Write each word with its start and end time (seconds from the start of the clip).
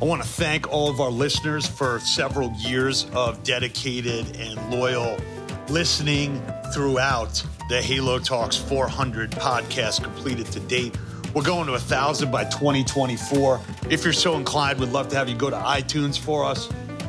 I 0.00 0.04
want 0.04 0.22
to 0.22 0.28
thank 0.28 0.72
all 0.72 0.88
of 0.88 1.00
our 1.00 1.10
listeners 1.10 1.66
for 1.66 1.98
several 1.98 2.52
years 2.52 3.06
of 3.14 3.42
dedicated 3.42 4.36
and 4.36 4.70
loyal 4.70 5.16
listening 5.68 6.40
throughout 6.72 7.42
the 7.68 7.82
Halo 7.82 8.20
Talks 8.20 8.56
400 8.56 9.32
podcast 9.32 10.04
completed 10.04 10.46
to 10.52 10.60
date. 10.60 10.96
We're 11.34 11.42
going 11.42 11.66
to 11.66 11.74
a 11.74 11.80
thousand 11.80 12.30
by 12.30 12.44
2024. 12.44 13.60
If 13.90 14.04
you're 14.04 14.12
so 14.12 14.36
inclined, 14.36 14.78
we'd 14.78 14.90
love 14.90 15.08
to 15.08 15.16
have 15.16 15.28
you 15.28 15.34
go 15.34 15.50
to 15.50 15.56
iTunes 15.56 16.16
for 16.16 16.44
us, 16.44 16.68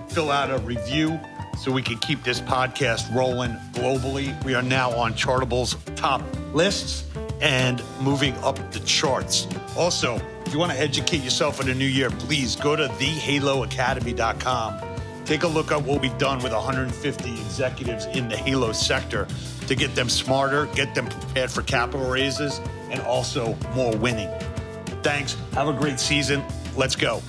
fill 0.10 0.32
out 0.32 0.50
a 0.50 0.58
review 0.58 1.20
so 1.60 1.72
we 1.72 1.84
can 1.84 2.00
keep 2.00 2.24
this 2.24 2.42
podcast 2.42 3.14
rolling 3.16 3.52
globally. 3.74 4.44
We 4.44 4.56
are 4.56 4.64
now 4.64 4.90
on 4.98 5.14
Chartable's 5.14 5.76
top 5.96 6.24
lists 6.54 7.06
and 7.40 7.84
moving 8.02 8.34
up 8.38 8.72
the 8.72 8.80
charts. 8.80 9.48
Also, 9.78 10.20
if 10.50 10.54
you 10.54 10.60
want 10.60 10.72
to 10.72 10.80
educate 10.80 11.22
yourself 11.22 11.60
in 11.62 11.68
the 11.68 11.76
new 11.76 11.86
year, 11.86 12.10
please 12.10 12.56
go 12.56 12.76
to 12.76 12.88
thehaloacademy.com. 12.88 14.82
Take 15.24 15.44
a 15.44 15.48
look 15.48 15.72
at 15.72 15.80
what 15.84 16.02
we've 16.02 16.18
done 16.18 16.42
with 16.42 16.54
150 16.54 17.34
executives 17.34 18.08
in 18.08 18.28
the 18.28 18.36
Halo 18.36 18.72
sector 18.72 19.28
to 19.68 19.76
get 19.76 19.94
them 19.94 20.10
smarter, 20.10 20.66
get 20.74 20.96
them 20.96 21.06
prepared 21.06 21.52
for 21.52 21.62
capital 21.62 22.10
raises, 22.10 22.60
and 22.90 23.00
also 23.02 23.56
more 23.76 23.96
winning. 23.98 24.32
Thanks. 25.04 25.38
Have 25.54 25.68
a 25.68 25.74
great 25.74 26.00
season. 26.00 26.44
Let's 26.76 26.96
go. 26.96 27.22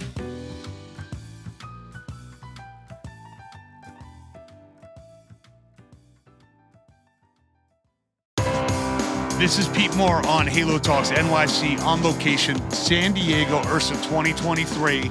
This 9.40 9.58
is 9.58 9.68
Pete 9.68 9.96
Moore 9.96 10.24
on 10.26 10.46
Halo 10.46 10.76
Talks 10.76 11.08
NYC 11.08 11.80
on 11.80 12.02
location, 12.02 12.70
San 12.70 13.14
Diego 13.14 13.62
IHRSA 13.62 13.94
2023. 14.04 15.10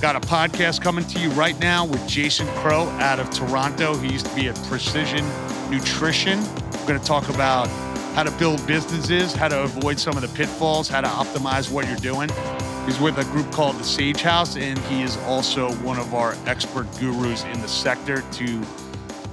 Got 0.00 0.16
a 0.16 0.20
podcast 0.20 0.80
coming 0.80 1.04
to 1.04 1.18
you 1.20 1.28
right 1.32 1.60
now 1.60 1.84
with 1.84 2.08
Jason 2.08 2.46
Crowe 2.56 2.88
out 2.98 3.20
of 3.20 3.28
Toronto. 3.28 3.94
He 3.98 4.10
used 4.10 4.24
to 4.24 4.34
be 4.34 4.48
at 4.48 4.56
Precision 4.68 5.22
Nutrition. 5.70 6.40
We're 6.40 6.86
going 6.86 6.98
to 6.98 7.04
talk 7.04 7.28
about 7.28 7.66
how 8.14 8.22
to 8.22 8.30
build 8.38 8.66
businesses, 8.66 9.34
how 9.34 9.48
to 9.48 9.64
avoid 9.64 10.00
some 10.00 10.16
of 10.16 10.22
the 10.22 10.34
pitfalls, 10.34 10.88
how 10.88 11.02
to 11.02 11.08
optimize 11.08 11.70
what 11.70 11.86
you're 11.86 11.96
doing. 11.96 12.30
He's 12.86 12.98
with 12.98 13.18
a 13.18 13.24
group 13.24 13.52
called 13.52 13.76
the 13.76 13.84
Sage 13.84 14.22
House, 14.22 14.56
and 14.56 14.78
he 14.78 15.02
is 15.02 15.18
also 15.18 15.72
one 15.82 15.98
of 15.98 16.14
our 16.14 16.36
expert 16.46 16.86
gurus 16.98 17.44
in 17.44 17.60
the 17.60 17.68
sector 17.68 18.22
to 18.22 18.62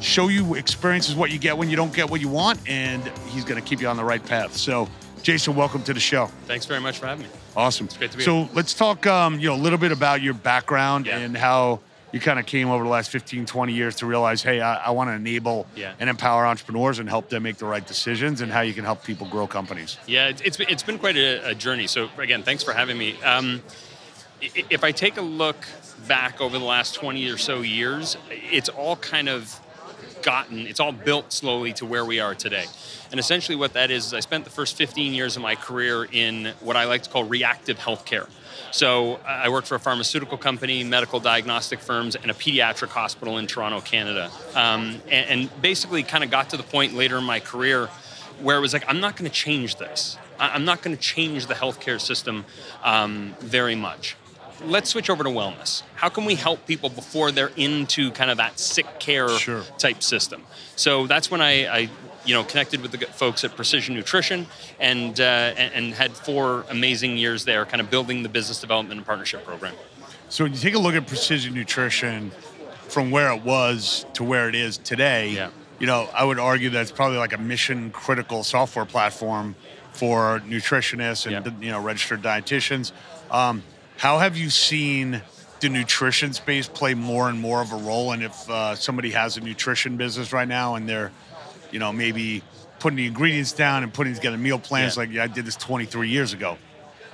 show 0.02 0.28
you 0.30 0.56
experiences 0.56 1.16
what 1.16 1.32
you 1.32 1.40
get 1.40 1.58
when 1.58 1.70
you 1.70 1.76
don't 1.76 1.94
get 1.94 2.10
what 2.10 2.22
you 2.22 2.30
want, 2.30 2.60
and 2.70 3.04
he's 3.28 3.44
going 3.44 3.62
to 3.62 3.68
keep 3.68 3.82
you 3.82 3.88
on 3.88 3.98
the 3.98 4.04
right 4.04 4.24
path. 4.24 4.56
So, 4.56 4.88
Jason, 5.22 5.56
welcome 5.56 5.84
to 5.84 5.94
the 5.94 6.00
show. 6.00 6.28
Thanks 6.48 6.66
very 6.66 6.80
much 6.80 7.00
for 7.00 7.08
having 7.08 7.26
me. 7.26 7.32
Awesome. 7.56 7.88
It's 7.88 7.98
great 7.98 8.12
to 8.12 8.18
be 8.18 8.24
so 8.24 8.44
here. 8.44 8.50
let's 8.54 8.74
talk, 8.74 9.06
um, 9.06 9.40
you 9.40 9.50
know, 9.50 9.56
a 9.56 9.58
little 9.58 9.80
bit 9.80 9.92
about 9.92 10.22
your 10.22 10.34
background 10.34 11.06
Yeah. 11.08 11.18
and 11.18 11.36
how 11.36 11.82
you 12.14 12.20
kind 12.20 12.40
of 12.40 12.46
came 12.46 12.70
over 12.70 12.84
the 12.84 12.90
last 12.90 13.12
15, 13.12 13.46
20 13.46 13.74
years 13.74 13.96
to 13.98 14.06
realize, 14.06 14.42
hey, 14.42 14.62
I, 14.62 14.76
I 14.88 14.90
want 14.92 15.10
to 15.10 15.14
enable 15.14 15.68
Yeah. 15.76 15.94
and 16.00 16.10
empower 16.10 16.46
entrepreneurs 16.48 17.00
and 17.00 17.08
help 17.10 17.30
them 17.30 17.44
make 17.44 17.58
the 17.58 17.66
right 17.66 17.86
decisions 17.86 18.42
and 18.42 18.52
how 18.52 18.62
you 18.62 18.74
can 18.74 18.86
help 18.86 19.04
people 19.04 19.28
grow 19.28 19.46
companies. 19.46 19.98
Yeah, 20.08 20.30
it's, 20.30 20.42
it's, 20.42 20.60
it's 20.62 20.84
been 20.84 20.98
quite 20.98 21.18
a, 21.18 21.50
a 21.50 21.54
journey. 21.56 21.86
So, 21.88 22.10
again, 22.18 22.42
thanks 22.44 22.64
for 22.64 22.72
having 22.72 22.98
me. 22.98 23.22
Um, 23.22 23.62
if 24.42 24.84
I 24.86 24.92
take 24.94 25.18
a 25.18 25.22
look 25.22 25.58
back 26.08 26.40
over 26.40 26.58
the 26.58 26.64
last 26.66 26.96
20 26.96 27.30
or 27.30 27.38
so 27.38 27.62
years, 27.62 28.16
it's 28.32 28.70
all 28.70 28.96
kind 28.96 29.28
of 29.28 29.60
gotten, 30.22 30.68
it's 30.68 30.80
all 30.80 30.92
built 30.92 31.32
slowly 31.34 31.74
to 31.74 31.86
where 31.86 32.06
we 32.06 32.20
are 32.20 32.36
today. 32.36 32.66
And 33.12 33.20
essentially, 33.20 33.56
what 33.56 33.74
that 33.74 33.92
is, 33.92 34.08
is 34.08 34.14
I 34.14 34.20
spent 34.20 34.44
the 34.44 34.50
first 34.50 34.76
15 34.76 35.14
years 35.14 35.36
of 35.36 35.42
my 35.42 35.56
career 35.56 36.08
in 36.12 36.54
what 36.60 36.76
I 36.76 36.86
like 36.86 37.04
to 37.04 37.10
call 37.10 37.24
reactive 37.24 37.78
healthcare. 37.78 38.30
So, 38.72 39.20
I 39.26 39.50
worked 39.50 39.68
for 39.68 39.76
a 39.76 39.80
pharmaceutical 39.80 40.38
company, 40.38 40.84
medical 40.84 41.20
diagnostic 41.20 41.80
firms, 41.80 42.16
and 42.16 42.30
a 42.30 42.34
pediatric 42.34 42.90
hospital 42.90 43.38
in 43.38 43.48
Toronto, 43.48 43.82
Canada. 43.82 44.30
Um, 44.54 45.02
and, 45.10 45.42
and 45.42 45.62
basically, 45.62 46.04
kind 46.04 46.24
of 46.24 46.30
got 46.30 46.50
to 46.52 46.58
the 46.58 46.64
point 46.64 46.94
later 46.94 47.18
in 47.18 47.24
my 47.24 47.40
career 47.40 47.90
where 48.42 48.58
it 48.58 48.62
was 48.62 48.74
like, 48.74 48.86
I'm 48.88 49.00
not 49.00 49.16
going 49.16 49.30
to 49.30 49.36
change 49.36 49.76
this. 49.76 50.18
I'm 50.40 50.66
not 50.66 50.82
going 50.82 50.96
to 50.96 51.02
change 51.02 51.48
the 51.48 51.54
healthcare 51.54 52.00
system 52.00 52.46
um, 52.84 53.36
very 53.40 53.76
much. 53.76 54.16
Let's 54.64 54.90
switch 54.90 55.10
over 55.10 55.24
to 55.24 55.30
wellness. 55.30 55.84
How 55.96 56.10
can 56.10 56.26
we 56.26 56.36
help 56.36 56.66
people 56.68 56.90
before 56.90 57.32
they're 57.32 57.52
into 57.56 58.12
kind 58.12 58.30
of 58.32 58.38
that 58.38 58.60
sick 58.60 59.00
care 59.00 59.30
Sure. 59.30 59.64
type 59.78 60.04
system? 60.04 60.44
So 60.76 61.08
that's 61.08 61.32
when 61.32 61.42
I, 61.42 61.66
I 61.68 61.90
you 62.26 62.34
know, 62.34 62.44
connected 62.44 62.82
with 62.82 62.92
the 62.92 62.98
folks 63.08 63.44
at 63.44 63.56
Precision 63.56 63.96
Nutrition 63.96 64.46
and, 64.80 65.20
uh, 65.20 65.24
and 65.24 65.74
and 65.74 65.94
had 65.94 66.12
four 66.12 66.66
amazing 66.70 67.18
years 67.18 67.46
there, 67.46 67.66
kind 67.66 67.80
of 67.82 67.90
building 67.90 68.24
the 68.24 68.30
business 68.30 68.60
development 68.60 68.98
and 68.98 69.06
partnership 69.06 69.46
program. 69.46 69.74
So 70.28 70.44
when 70.44 70.54
you 70.54 70.60
take 70.60 70.76
a 70.76 70.80
look 70.80 70.94
at 70.96 71.08
precision 71.08 71.54
nutrition 71.54 72.32
from 72.90 73.10
where 73.12 73.32
it 73.32 73.44
was 73.44 74.06
to 74.14 74.24
where 74.24 74.50
it 74.50 74.56
is 74.56 74.78
today, 74.78 75.30
Yeah. 75.30 75.50
you 75.80 75.88
know, 75.88 76.10
I 76.14 76.24
would 76.24 76.38
argue 76.40 76.70
that 76.72 76.82
it's 76.82 76.92
probably 76.92 77.18
like 77.18 77.34
a 77.34 77.38
mission 77.38 77.90
critical 77.92 78.44
software 78.44 78.86
platform 78.86 79.56
for 79.94 80.42
nutritionists 80.46 81.26
and 81.26 81.46
Yeah. 81.46 81.52
you 81.62 81.72
know 81.72 81.80
registered 81.80 82.22
dietitians. 82.22 82.92
Um, 83.32 83.64
how 84.00 84.18
have 84.20 84.38
you 84.38 84.50
seen 84.50 85.22
the 85.60 85.68
nutrition 85.68 86.32
space 86.32 86.70
play 86.70 86.94
more 86.94 87.28
and 87.28 87.38
more 87.38 87.62
of 87.62 87.74
a 87.74 87.76
role? 87.76 88.14
And 88.14 88.24
if 88.24 88.50
uh, 88.50 88.76
somebody 88.76 89.12
has 89.12 89.36
a 89.36 89.42
nutrition 89.42 89.98
business 89.98 90.32
right 90.32 90.48
now 90.48 90.76
and 90.76 90.88
they're, 90.88 91.12
you 91.70 91.80
know, 91.80 91.92
maybe 91.92 92.42
putting 92.80 92.96
the 92.96 93.06
ingredients 93.06 93.52
down 93.52 93.84
and 93.84 93.94
putting 93.94 94.16
together 94.16 94.38
meal 94.38 94.58
plans, 94.58 94.96
Yeah. 94.96 95.02
like 95.04 95.18
I 95.18 95.28
did 95.28 95.46
this 95.46 95.58
23 95.58 96.08
years 96.08 96.32
ago, 96.32 96.58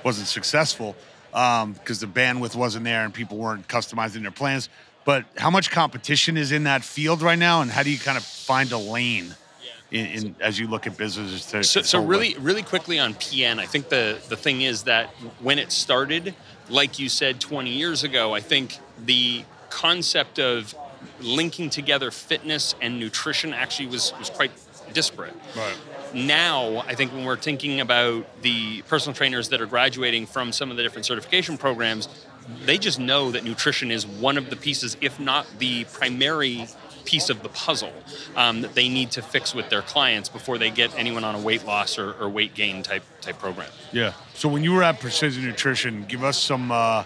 wasn't 0.04 0.28
successful 0.28 0.94
because 1.32 1.98
the 1.98 2.06
bandwidth 2.06 2.54
wasn't 2.54 2.84
there 2.84 3.04
and 3.04 3.12
people 3.12 3.36
weren't 3.36 3.66
customizing 3.66 4.22
their 4.22 4.30
plans. 4.30 4.68
But 5.04 5.24
how 5.36 5.50
much 5.50 5.72
competition 5.72 6.36
is 6.36 6.52
in 6.52 6.64
that 6.64 6.84
field 6.84 7.20
right 7.20 7.38
now, 7.38 7.62
and 7.62 7.70
how 7.70 7.82
do 7.82 7.90
you 7.90 7.98
kind 7.98 8.16
of 8.16 8.24
find 8.24 8.70
a 8.70 8.78
lane 8.78 9.34
in, 9.90 10.06
in 10.06 10.36
as 10.40 10.58
you 10.58 10.68
look 10.68 10.86
at 10.86 10.96
businesses 10.96 11.46
to? 11.46 11.64
So, 11.64 11.82
so 11.82 12.04
really, 12.04 12.36
really 12.38 12.62
quickly 12.62 12.98
on 13.00 13.14
PN, 13.14 13.58
I 13.58 13.66
think 13.66 13.88
the 13.88 14.18
the 14.28 14.36
thing 14.36 14.62
is 14.62 14.84
that 14.84 15.08
when 15.40 15.58
it 15.58 15.70
started, 15.72 16.34
like 16.68 16.98
you 16.98 17.08
said 17.08 17.40
20 17.40 17.70
years 17.70 18.04
ago, 18.04 18.34
I 18.34 18.40
think 18.40 18.78
the 19.04 19.44
concept 19.70 20.38
of 20.38 20.74
linking 21.20 21.70
together 21.70 22.10
fitness 22.10 22.74
and 22.80 22.98
nutrition 22.98 23.52
actually 23.52 23.86
was 23.86 24.12
was 24.18 24.30
quite 24.30 24.50
disparate. 24.92 25.34
Right. 25.56 25.76
Now, 26.14 26.78
I 26.86 26.94
think 26.94 27.12
when 27.12 27.24
we're 27.24 27.36
thinking 27.36 27.80
about 27.80 28.42
the 28.42 28.82
personal 28.82 29.14
trainers 29.14 29.48
that 29.50 29.60
are 29.60 29.66
graduating 29.66 30.26
from 30.26 30.52
some 30.52 30.70
of 30.70 30.76
the 30.76 30.82
different 30.82 31.04
certification 31.04 31.58
programs, 31.58 32.08
they 32.64 32.78
just 32.78 32.98
know 32.98 33.30
that 33.32 33.44
nutrition 33.44 33.90
is 33.90 34.06
one 34.06 34.38
of 34.38 34.50
the 34.50 34.56
pieces, 34.56 34.96
if 35.00 35.18
not 35.18 35.46
the 35.58 35.84
primary 35.84 36.66
piece 37.06 37.30
of 37.30 37.42
the 37.42 37.48
puzzle 37.48 37.92
um, 38.36 38.60
that 38.60 38.74
they 38.74 38.88
need 38.88 39.10
to 39.12 39.22
fix 39.22 39.54
with 39.54 39.70
their 39.70 39.82
clients 39.82 40.28
before 40.28 40.58
they 40.58 40.70
get 40.70 40.92
anyone 40.98 41.24
on 41.24 41.34
a 41.34 41.40
weight 41.40 41.64
loss 41.64 41.98
or, 41.98 42.12
or 42.20 42.28
weight 42.28 42.52
gain 42.54 42.82
type 42.82 43.04
type 43.22 43.38
program. 43.38 43.70
Yeah. 43.92 44.12
So 44.34 44.48
when 44.48 44.62
you 44.62 44.72
were 44.72 44.82
at 44.82 45.00
Precision 45.00 45.44
Nutrition, 45.44 46.04
give 46.06 46.22
us 46.24 46.36
some, 46.36 46.70
uh, 46.70 47.04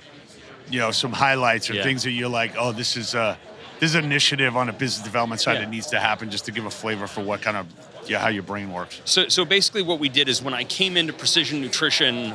you 0.68 0.80
know, 0.80 0.90
some 0.90 1.12
highlights 1.12 1.70
or 1.70 1.74
Yeah. 1.74 1.82
things 1.84 2.02
that 2.02 2.10
you're 2.12 2.28
like, 2.28 2.54
oh, 2.58 2.72
this 2.72 2.96
is 2.96 3.14
a 3.14 3.38
this 3.78 3.90
is 3.90 3.94
an 3.94 4.04
initiative 4.04 4.56
on 4.56 4.68
a 4.68 4.72
business 4.72 5.02
development 5.04 5.40
side 5.40 5.54
Yeah. 5.54 5.60
that 5.60 5.70
needs 5.70 5.86
to 5.88 6.00
happen, 6.00 6.30
just 6.30 6.44
to 6.46 6.52
give 6.52 6.66
a 6.66 6.70
flavor 6.70 7.06
for 7.06 7.22
what 7.22 7.40
kind 7.42 7.56
of 7.56 7.66
yeah 8.06 8.18
how 8.18 8.28
your 8.28 8.42
brain 8.42 8.72
works. 8.72 9.00
So, 9.04 9.28
so 9.28 9.44
basically, 9.44 9.82
what 9.82 9.98
we 9.98 10.08
did 10.08 10.28
is 10.28 10.42
when 10.42 10.54
I 10.54 10.64
came 10.64 10.96
into 10.96 11.12
Precision 11.12 11.60
Nutrition, 11.60 12.34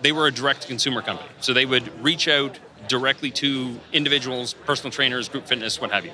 they 0.00 0.12
were 0.12 0.26
a 0.26 0.32
direct 0.32 0.66
consumer 0.68 1.02
company. 1.02 1.28
So 1.40 1.52
they 1.52 1.66
would 1.66 1.86
reach 2.04 2.28
out 2.28 2.58
directly 2.86 3.30
to 3.32 3.78
individuals, 3.92 4.54
personal 4.54 4.90
trainers, 4.90 5.28
group 5.28 5.46
fitness, 5.46 5.80
what 5.80 5.90
have 5.90 6.04
you. 6.04 6.12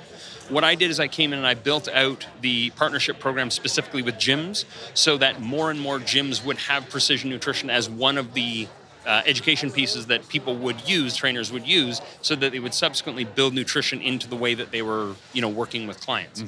What 0.49 0.63
I 0.63 0.75
did 0.75 0.91
is 0.91 0.99
I 0.99 1.07
came 1.07 1.33
in 1.33 1.39
and 1.39 1.47
I 1.47 1.53
built 1.53 1.87
out 1.87 2.27
the 2.41 2.69
partnership 2.71 3.19
program 3.19 3.49
specifically 3.49 4.01
with 4.01 4.15
gyms 4.15 4.65
so 4.93 5.17
that 5.17 5.41
more 5.41 5.71
and 5.71 5.79
more 5.79 5.99
gyms 5.99 6.45
would 6.45 6.57
have 6.57 6.89
precision 6.89 7.29
nutrition 7.29 7.69
as 7.69 7.89
one 7.89 8.17
of 8.17 8.33
the 8.33 8.67
uh, 9.05 9.21
education 9.25 9.71
pieces 9.71 10.07
that 10.07 10.27
people 10.29 10.55
would 10.55 10.87
use, 10.87 11.15
trainers 11.15 11.51
would 11.51 11.65
use, 11.67 12.01
so 12.21 12.35
that 12.35 12.51
they 12.51 12.59
would 12.59 12.73
subsequently 12.73 13.23
build 13.23 13.53
nutrition 13.53 14.01
into 14.01 14.27
the 14.27 14.35
way 14.35 14.53
that 14.53 14.71
they 14.71 14.81
were, 14.81 15.15
you 15.33 15.41
know, 15.41 15.49
working 15.49 15.87
with 15.87 15.99
clients. 16.01 16.43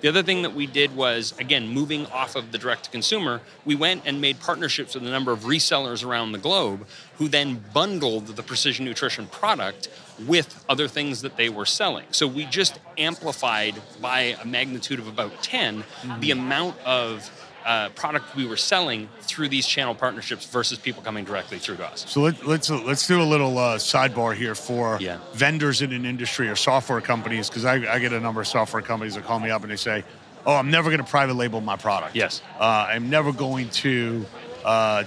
The 0.00 0.08
other 0.08 0.22
thing 0.22 0.42
that 0.42 0.54
we 0.54 0.66
did 0.66 0.94
was, 0.96 1.34
again, 1.38 1.68
moving 1.68 2.06
off 2.06 2.36
of 2.36 2.52
the 2.52 2.58
direct 2.58 2.84
to 2.84 2.90
consumer, 2.90 3.40
we 3.64 3.74
went 3.74 4.02
and 4.04 4.20
made 4.20 4.40
partnerships 4.40 4.94
with 4.94 5.06
a 5.06 5.10
number 5.10 5.32
of 5.32 5.40
resellers 5.40 6.04
around 6.04 6.32
the 6.32 6.38
globe 6.38 6.86
who 7.16 7.28
then 7.28 7.62
bundled 7.72 8.26
the 8.28 8.42
precision 8.42 8.84
nutrition 8.84 9.26
product 9.26 9.88
with 10.26 10.64
other 10.68 10.88
things 10.88 11.22
that 11.22 11.36
they 11.36 11.48
were 11.48 11.66
selling. 11.66 12.06
So 12.10 12.26
we 12.26 12.44
just 12.46 12.78
amplified 12.98 13.74
by 14.00 14.36
a 14.42 14.44
magnitude 14.44 14.98
of 14.98 15.08
about 15.08 15.42
10 15.42 15.84
the 16.20 16.30
amount 16.30 16.78
of 16.84 17.30
uh, 17.64 17.88
product 17.90 18.34
we 18.36 18.44
were 18.46 18.56
selling 18.56 19.08
through 19.20 19.48
these 19.48 19.66
channel 19.66 19.94
partnerships 19.94 20.46
versus 20.46 20.78
people 20.78 21.02
coming 21.02 21.24
directly 21.24 21.58
through 21.58 21.76
to 21.76 21.86
us. 21.86 22.04
So 22.08 22.20
let, 22.22 22.46
let's 22.46 22.70
let's 22.70 23.06
do 23.06 23.20
a 23.20 23.24
little 23.24 23.56
uh, 23.58 23.78
sidebar 23.78 24.34
here 24.34 24.54
for 24.54 24.98
Yeah. 25.00 25.18
vendors 25.34 25.82
in 25.82 25.92
an 25.92 26.04
industry 26.04 26.48
or 26.48 26.56
software 26.56 27.00
companies 27.00 27.48
because 27.48 27.64
I, 27.64 27.74
I 27.94 27.98
get 27.98 28.12
a 28.12 28.20
number 28.20 28.40
of 28.40 28.48
software 28.48 28.82
companies 28.82 29.14
that 29.14 29.24
call 29.24 29.38
me 29.40 29.50
up 29.50 29.62
and 29.62 29.70
they 29.70 29.76
say, 29.76 30.04
"Oh, 30.46 30.54
I'm 30.56 30.70
never 30.70 30.90
going 30.90 31.02
to 31.04 31.08
private 31.10 31.34
label 31.34 31.60
my 31.60 31.76
product. 31.76 32.16
Yes. 32.16 32.42
uh, 32.58 32.86
I'm 32.90 33.10
never 33.10 33.32
going 33.32 33.68
to, 33.70 34.24
uh, 34.64 35.04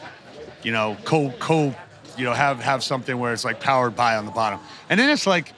you 0.63 0.71
know, 0.71 0.97
co 1.03 1.31
co 1.39 1.75
you 2.17 2.23
know 2.23 2.33
have 2.33 2.59
have 2.61 2.83
something 2.83 3.17
where 3.19 3.33
it's 3.33 3.43
like 3.45 3.59
powered 3.59 3.95
by 3.95 4.15
on 4.15 4.25
the 4.25 4.31
bottom, 4.31 4.59
and 4.89 4.99
then 4.99 5.09
it's 5.09 5.27
like 5.27 5.51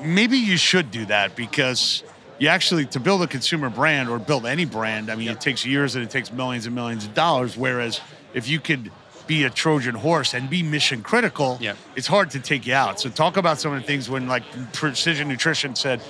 maybe 0.00 0.36
you 0.36 0.56
should 0.56 0.90
do 0.90 1.06
that 1.06 1.36
because 1.36 2.02
you 2.38 2.48
actually 2.48 2.84
to 2.86 3.00
build 3.00 3.22
a 3.22 3.26
consumer 3.26 3.70
brand 3.70 4.08
or 4.08 4.18
build 4.18 4.46
any 4.46 4.64
brand. 4.64 5.10
I 5.10 5.14
mean, 5.14 5.26
Yep. 5.28 5.36
it 5.36 5.40
takes 5.40 5.64
years 5.64 5.94
and 5.94 6.04
it 6.04 6.10
takes 6.10 6.30
millions 6.32 6.66
and 6.66 6.74
millions 6.74 7.04
of 7.04 7.14
dollars. 7.14 7.56
Whereas 7.56 8.00
if 8.34 8.48
you 8.48 8.60
could 8.60 8.90
be 9.26 9.44
a 9.44 9.50
Trojan 9.50 9.94
horse 9.94 10.34
and 10.34 10.48
be 10.48 10.62
mission 10.62 11.02
critical, 11.02 11.58
Yep. 11.60 11.76
it's 11.96 12.06
hard 12.06 12.30
to 12.32 12.40
take 12.40 12.66
you 12.66 12.74
out. 12.74 13.00
So 13.00 13.08
talk 13.08 13.36
about 13.36 13.58
some 13.60 13.72
of 13.72 13.80
the 13.80 13.86
things 13.86 14.08
when 14.10 14.28
like 14.28 14.44
Precision 14.72 15.28
Nutrition 15.28 15.74
said, 15.74 16.00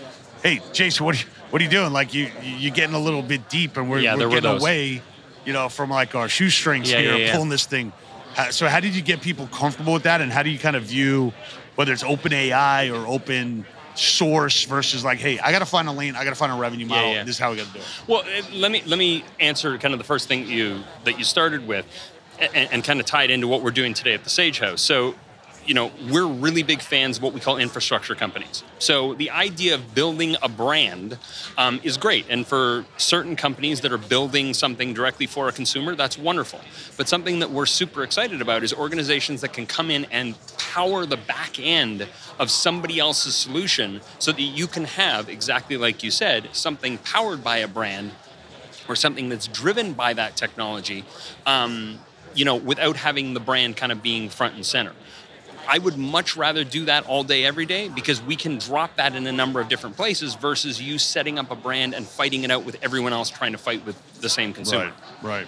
"Hey, 0.43 0.61
Jason, 0.73 1.06
what 1.06 1.14
are 1.14 1.19
you, 1.19 1.25
what 1.50 1.62
are 1.62 1.64
you 1.64 1.70
doing? 1.70 1.93
Like 1.93 2.12
you 2.12 2.31
you're 2.43 2.75
getting 2.75 2.94
a 2.94 2.99
little 3.00 3.23
bit 3.23 3.49
deep, 3.49 3.76
and 3.76 3.88
we're, 3.88 4.00
Yeah, 4.00 4.17
we're 4.17 4.28
getting 4.28 4.50
away, 4.50 5.00
you 5.44 5.52
know, 5.52 5.69
from 5.69 5.90
like 5.90 6.14
our 6.14 6.28
shoestrings 6.28 6.90
Yeah, 6.90 6.99
here, 7.00 7.17
yeah. 7.17 7.32
pulling 7.32 7.49
this 7.49 7.64
thing." 7.67 7.93
So 8.50 8.69
how 8.69 8.81
did 8.81 8.94
you 8.94 9.00
get 9.00 9.23
people 9.23 9.46
comfortable 9.46 9.94
with 9.94 10.02
that, 10.02 10.20
and 10.20 10.31
how 10.31 10.43
do 10.43 10.50
you 10.50 10.58
kind 10.58 10.76
of 10.76 10.82
view 10.82 11.32
whether 11.76 11.93
it's 11.93 12.05
open 12.05 12.32
AI 12.34 12.90
or 12.90 13.06
open 13.06 13.64
source 13.99 14.65
versus 14.65 15.05
like, 15.05 15.19
hey, 15.19 15.39
I 15.39 15.53
got 15.53 15.61
to 15.61 15.67
find 15.67 15.89
a 15.89 15.93
lane, 15.93 16.17
I 16.17 16.25
got 16.25 16.31
to 16.31 16.37
find 16.37 16.53
a 16.53 16.57
revenue 16.57 16.87
model. 16.87 17.13
yeah. 17.13 17.25
This 17.25 17.37
is 17.37 17.39
how 17.39 17.51
we 17.51 17.57
got 17.57 17.67
to 17.69 17.73
do 17.73 17.79
it. 17.79 17.85
Well, 18.07 18.21
uh, 18.23 18.43
let 18.53 18.71
me 18.71 18.83
let 18.87 18.99
me 18.99 19.25
answer 19.41 19.77
kind 19.79 19.95
of 19.95 19.99
the 19.99 20.05
first 20.05 20.29
thing 20.29 20.47
you 20.47 20.83
that 21.05 21.19
you 21.19 21.25
started 21.25 21.67
with, 21.67 21.87
and, 22.39 22.69
and 22.73 22.85
kind 22.85 23.01
of 23.01 23.07
tie 23.07 23.25
it 23.25 23.31
into 23.31 23.49
what 23.49 23.63
we're 23.63 23.71
doing 23.71 23.95
today 23.95 24.15
at 24.15 24.25
the 24.25 24.31
Sage 24.31 24.59
House. 24.59 24.81
So, 24.83 25.15
you 25.67 25.75
know, 25.75 25.91
we're 26.11 26.27
really 26.27 26.63
big 26.63 26.81
fans 26.81 27.17
of 27.17 27.23
what 27.23 27.33
we 27.33 27.41
call 27.41 27.57
infrastructure 27.59 28.15
companies. 28.15 28.63
So 28.79 29.15
the 29.15 29.31
idea 29.31 29.75
of 29.75 29.95
building 29.95 30.37
a 30.43 30.49
brand 30.49 31.19
um, 31.59 31.81
is 31.83 31.97
great, 31.97 32.27
and 32.29 32.47
for 32.47 32.85
certain 32.97 33.37
companies 33.37 33.81
that 33.81 33.93
are 33.93 33.99
building 33.99 34.55
something 34.55 34.95
directly 34.95 35.27
for 35.27 35.49
a 35.49 35.53
consumer, 35.53 35.95
that's 35.97 36.17
wonderful. 36.17 36.61
But 36.97 37.09
something 37.09 37.41
that 37.41 37.51
we're 37.51 37.67
super 37.67 38.03
excited 38.03 38.41
about 38.41 38.63
is 38.63 38.73
organizations 38.73 39.41
that 39.41 39.53
can 39.53 39.67
come 39.67 39.91
in 39.91 40.07
and 40.07 40.37
power 40.59 41.07
the 41.07 41.17
back 41.17 41.59
end 41.59 42.07
of 42.39 42.51
somebody 42.51 42.99
else's 42.99 43.35
solution, 43.35 44.01
so 44.19 44.33
that 44.33 44.41
you 44.41 44.67
can 44.67 44.85
have 44.85 45.29
exactly 45.29 45.77
like 45.77 46.03
you 46.03 46.11
said, 46.11 46.49
something 46.53 46.99
powered 46.99 47.43
by 47.43 47.59
a 47.59 47.69
brand 47.69 48.12
or 48.89 48.95
something 48.95 49.29
that's 49.29 49.49
driven 49.49 49.95
by 49.95 50.12
that 50.12 50.37
technology, 50.37 51.05
um, 51.45 51.99
you 52.35 52.45
know, 52.45 52.55
without 52.55 52.97
having 52.97 53.35
the 53.35 53.41
brand 53.41 53.77
kind 53.77 53.91
of 53.91 54.03
being 54.03 54.29
front 54.29 54.55
and 54.55 54.65
center. 54.65 54.93
I 55.69 55.79
would 55.79 55.97
much 55.97 56.37
rather 56.37 56.65
do 56.65 56.85
that 56.87 57.07
all 57.07 57.25
day, 57.25 57.45
every 57.45 57.67
day, 57.67 57.89
because 57.89 58.23
we 58.23 58.37
can 58.37 58.59
drop 58.59 58.97
that 58.97 59.15
in 59.15 59.27
a 59.27 59.33
number 59.33 59.61
of 59.61 59.69
different 59.69 59.97
places 59.97 60.35
versus 60.35 60.81
you 60.81 60.99
setting 60.99 61.39
up 61.39 61.51
a 61.51 61.57
brand 61.57 61.95
and 61.95 62.07
fighting 62.07 62.45
it 62.45 62.51
out 62.51 62.65
with 62.65 62.77
everyone 62.83 63.13
else 63.13 63.31
trying 63.31 63.53
to 63.53 63.59
fight 63.59 63.85
with 63.85 63.97
the 64.21 64.29
same 64.29 64.53
consumer. 64.53 64.93
Right, 65.23 65.31
right. 65.41 65.47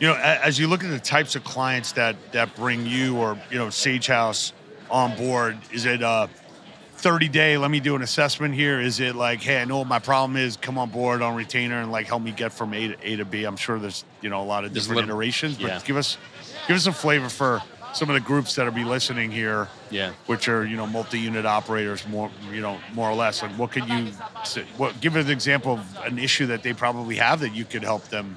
You 0.00 0.08
know, 0.08 0.14
as 0.14 0.58
you 0.58 0.66
look 0.66 0.82
at 0.82 0.90
the 0.90 0.98
types 0.98 1.36
of 1.36 1.44
clients 1.44 1.92
that 1.92 2.16
that 2.32 2.56
bring 2.56 2.86
you 2.86 3.16
or 3.18 3.38
you 3.50 3.58
know 3.58 3.70
Sage 3.70 4.08
House 4.08 4.52
on 4.90 5.16
board, 5.16 5.58
is 5.70 5.84
it 5.84 6.02
uh, 6.02 6.26
a 6.28 6.98
30 6.98 7.28
day? 7.28 7.56
Let 7.56 7.70
me 7.70 7.78
do 7.78 7.94
an 7.94 8.02
assessment 8.02 8.54
here. 8.54 8.80
Is 8.80 8.98
it 8.98 9.14
like, 9.14 9.42
hey, 9.42 9.60
I 9.60 9.64
know 9.64 9.78
what 9.78 9.86
my 9.86 10.00
problem 10.00 10.36
is. 10.36 10.56
Come 10.56 10.76
on 10.76 10.90
board 10.90 11.22
on 11.22 11.36
retainer 11.36 11.80
and 11.80 11.92
like 11.92 12.06
help 12.06 12.22
me 12.22 12.32
get 12.32 12.52
from 12.52 12.74
A 12.74 12.88
to 12.88 12.96
A 13.02 13.16
to 13.16 13.24
B. 13.24 13.44
I'm 13.44 13.56
sure 13.56 13.78
there's 13.78 14.04
you 14.20 14.30
know 14.30 14.42
a 14.42 14.44
lot 14.44 14.64
of 14.64 14.72
different 14.72 14.96
little- 14.96 15.10
iterations, 15.10 15.56
but 15.56 15.66
yeah. 15.68 15.80
give 15.84 15.96
us 15.96 16.18
give 16.66 16.76
us 16.76 16.86
a 16.86 16.92
flavor 16.92 17.28
for 17.28 17.62
some 17.94 18.08
of 18.10 18.14
the 18.14 18.20
groups 18.20 18.54
that 18.56 18.64
will 18.64 18.72
be 18.72 18.84
listening 18.84 19.30
here. 19.30 19.68
Yeah. 19.90 20.12
Which 20.26 20.48
are 20.48 20.64
you 20.64 20.76
know 20.76 20.86
multi-unit 20.86 21.44
operators, 21.46 22.06
more 22.08 22.30
you 22.52 22.60
know 22.60 22.78
more 22.94 23.08
or 23.10 23.14
less. 23.14 23.42
Like, 23.42 23.52
what 23.58 23.70
could 23.72 23.88
you? 23.88 24.12
say- 24.44 24.64
What 24.76 25.00
give 25.00 25.16
an 25.16 25.30
example 25.30 25.74
of 25.74 25.98
an 26.04 26.18
issue 26.18 26.46
that 26.46 26.62
they 26.62 26.72
probably 26.72 27.16
have 27.16 27.40
that 27.40 27.54
you 27.54 27.64
could 27.64 27.82
help 27.84 28.04
them 28.08 28.36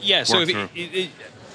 Yeah. 0.00 0.24
So 0.24 0.40
if, 0.40 0.48
it, 0.50 0.70
it, 0.76 1.10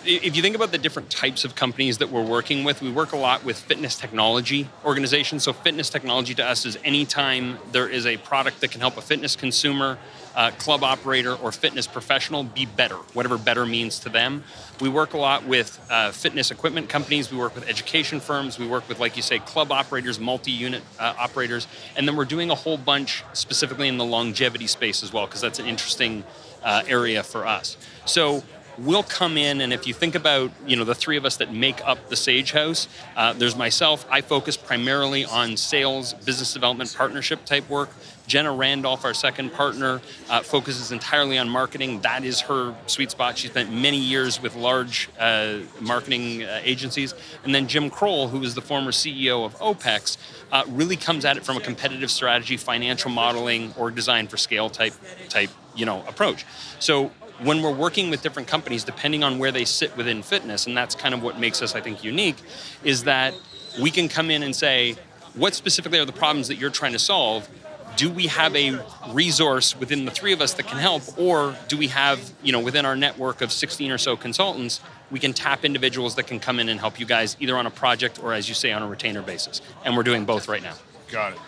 if 0.08 0.36
you 0.36 0.42
think 0.42 0.56
about 0.56 0.72
the 0.72 0.78
different 0.78 1.10
types 1.10 1.46
of 1.46 1.56
companies 1.56 1.98
that 1.98 2.10
we're 2.10 2.24
working 2.24 2.64
with, 2.64 2.82
we 2.82 2.92
work 2.92 3.12
a 3.12 3.18
lot 3.18 3.44
with 3.44 3.58
fitness 3.58 3.96
technology 3.96 4.70
organizations. 4.84 5.44
So 5.44 5.54
fitness 5.54 5.90
technology 5.90 6.36
to 6.36 6.46
us 6.46 6.66
is 6.66 6.78
anytime 6.84 7.58
there 7.72 7.88
is 7.88 8.06
a 8.06 8.18
product 8.18 8.62
that 8.62 8.72
can 8.72 8.82
help 8.82 8.98
a 8.98 9.02
fitness 9.02 9.36
consumer, 9.36 9.98
uh, 10.36 10.52
club 10.52 10.84
operator, 10.84 11.34
or 11.34 11.52
fitness 11.52 11.88
professional 11.88 12.44
be 12.44 12.66
better, 12.66 12.96
whatever 13.14 13.38
better 13.38 13.66
means 13.66 14.00
to 14.00 14.10
them. 14.10 14.44
We 14.82 14.90
work 14.90 15.14
a 15.14 15.18
lot 15.18 15.46
with 15.46 15.80
uh, 15.90 16.12
fitness 16.12 16.52
equipment 16.52 16.90
companies. 16.90 17.32
We 17.32 17.38
work 17.38 17.56
with 17.56 17.68
education 17.68 18.20
firms. 18.20 18.60
We 18.60 18.68
work 18.68 18.88
with, 18.90 19.00
like 19.00 19.16
you 19.16 19.22
say, 19.22 19.40
club 19.40 19.72
operators, 19.72 20.20
multi-unit 20.20 20.84
uh, 21.00 21.16
operators, 21.18 21.68
and 21.96 22.08
then 22.08 22.16
we're 22.16 22.26
doing 22.26 22.52
a 22.52 22.56
whole 22.56 22.78
bunch 22.78 23.24
specifically 23.34 23.88
in 23.88 23.98
the 23.98 24.06
longevity 24.06 24.68
space 24.68 25.04
as 25.04 25.14
well, 25.14 25.26
because 25.26 25.42
that's 25.42 25.60
an 25.60 25.68
interesting 25.68 26.24
uh, 26.64 26.84
area 26.88 27.24
for 27.24 27.46
us. 27.46 27.78
So 28.06 28.44
we'll 28.78 29.04
come 29.04 29.38
in 29.38 29.62
and 29.62 29.72
if 29.72 29.88
you 29.88 29.94
think 29.94 30.16
about 30.16 30.52
you 30.66 30.76
know 30.76 30.84
the 30.84 30.96
three 30.96 31.18
of 31.18 31.26
us 31.26 31.38
that 31.38 31.54
make 31.54 31.86
up 31.88 32.10
the 32.10 32.16
sage 32.16 32.52
house 32.52 32.88
uh, 33.16 33.34
there's 33.34 33.56
myself 33.56 34.06
i 34.10 34.22
focus 34.22 34.58
primarily 34.58 35.26
on 35.26 35.56
sales 35.58 36.14
business 36.14 36.54
development 36.54 36.94
partnership 36.96 37.46
type 37.46 37.68
work. 37.70 37.90
Jenna 38.28 38.52
randolph 38.52 39.06
our 39.06 39.14
second 39.14 39.54
partner 39.54 40.02
uh, 40.30 40.42
focuses 40.42 40.92
entirely 40.92 41.38
on 41.38 41.48
marketing. 41.48 42.02
That 42.02 42.24
is 42.24 42.42
her 42.42 42.76
sweet 42.88 43.12
spot. 43.12 43.38
She 43.38 43.48
spent 43.48 43.72
many 43.72 44.00
years 44.00 44.42
with 44.42 44.56
large 44.56 45.10
uh, 45.20 45.60
marketing 45.80 46.44
uh, 46.44 46.60
agencies. 46.64 47.14
And 47.44 47.54
then 47.54 47.68
jim 47.68 47.90
kroll 47.90 48.30
who 48.30 48.42
is 48.42 48.56
the 48.56 48.62
former 48.62 48.92
ceo 48.92 49.46
of 49.46 49.56
opex 49.60 50.18
uh, 50.52 50.64
really 50.68 50.96
comes 50.96 51.24
at 51.26 51.38
it 51.38 51.46
from 51.46 51.58
a 51.58 51.62
competitive 51.62 52.10
strategy 52.10 52.58
financial 52.58 53.12
modeling 53.12 53.74
or 53.78 53.92
design 53.92 54.28
for 54.28 54.38
scale 54.38 54.70
type 54.70 54.94
type 55.30 55.52
you 55.76 55.86
know 55.86 56.04
approach. 56.08 56.46
So 56.80 57.12
when 57.40 57.62
we're 57.62 57.74
working 57.74 58.10
with 58.10 58.22
different 58.22 58.48
companies, 58.48 58.84
depending 58.84 59.24
on 59.24 59.40
where 59.40 59.52
they 59.52 59.66
sit 59.66 59.96
within 59.98 60.24
fitness, 60.24 60.68
and 60.68 60.76
that's 60.76 60.96
kind 60.96 61.14
of 61.14 61.22
what 61.22 61.40
makes 61.40 61.62
us, 61.62 61.76
I 61.76 61.82
think, 61.82 62.04
unique, 62.04 62.38
is 62.84 63.04
that 63.04 63.34
we 63.82 63.92
can 63.92 64.08
come 64.08 64.32
in 64.32 64.44
and 64.44 64.56
say, 64.56 64.96
what 65.34 65.54
specifically 65.54 66.00
are 66.00 66.06
the 66.06 66.14
problems 66.14 66.48
that 66.48 66.56
you're 66.56 66.70
trying 66.70 66.94
to 66.94 67.00
solve? 67.00 67.50
Do 67.98 68.10
we 68.10 68.28
have 68.28 68.56
a 68.56 68.80
resource 69.10 69.78
within 69.78 70.06
the 70.06 70.12
three 70.12 70.34
of 70.34 70.42
us 70.42 70.54
that 70.54 70.68
can 70.68 70.78
help, 70.78 71.04
or 71.18 71.56
do 71.68 71.78
we 71.78 71.88
have, 71.88 72.34
you 72.42 72.52
know, 72.52 72.60
within 72.60 72.86
our 72.86 72.96
network 72.96 73.42
of 73.42 73.52
16 73.52 73.92
or 73.92 73.98
so 73.98 74.16
consultants, 74.18 74.82
we 75.12 75.20
can 75.20 75.34
tap 75.34 75.64
individuals 75.64 76.16
that 76.16 76.24
can 76.28 76.40
come 76.40 76.60
in 76.60 76.68
and 76.70 76.80
help 76.80 77.00
you 77.00 77.06
guys 77.06 77.38
either 77.40 77.58
on 77.58 77.66
a 77.66 77.72
project 77.72 78.22
or, 78.22 78.34
as 78.34 78.50
you 78.50 78.56
say, 78.56 78.72
on 78.72 78.82
a 78.82 78.88
retainer 78.88 79.22
basis. 79.22 79.62
And 79.84 79.96
we're 79.96 80.04
doing 80.04 80.26
both 80.26 80.48
right 80.48 80.64
now. 80.64 80.74
Got 81.12 81.34
it. 81.34 81.40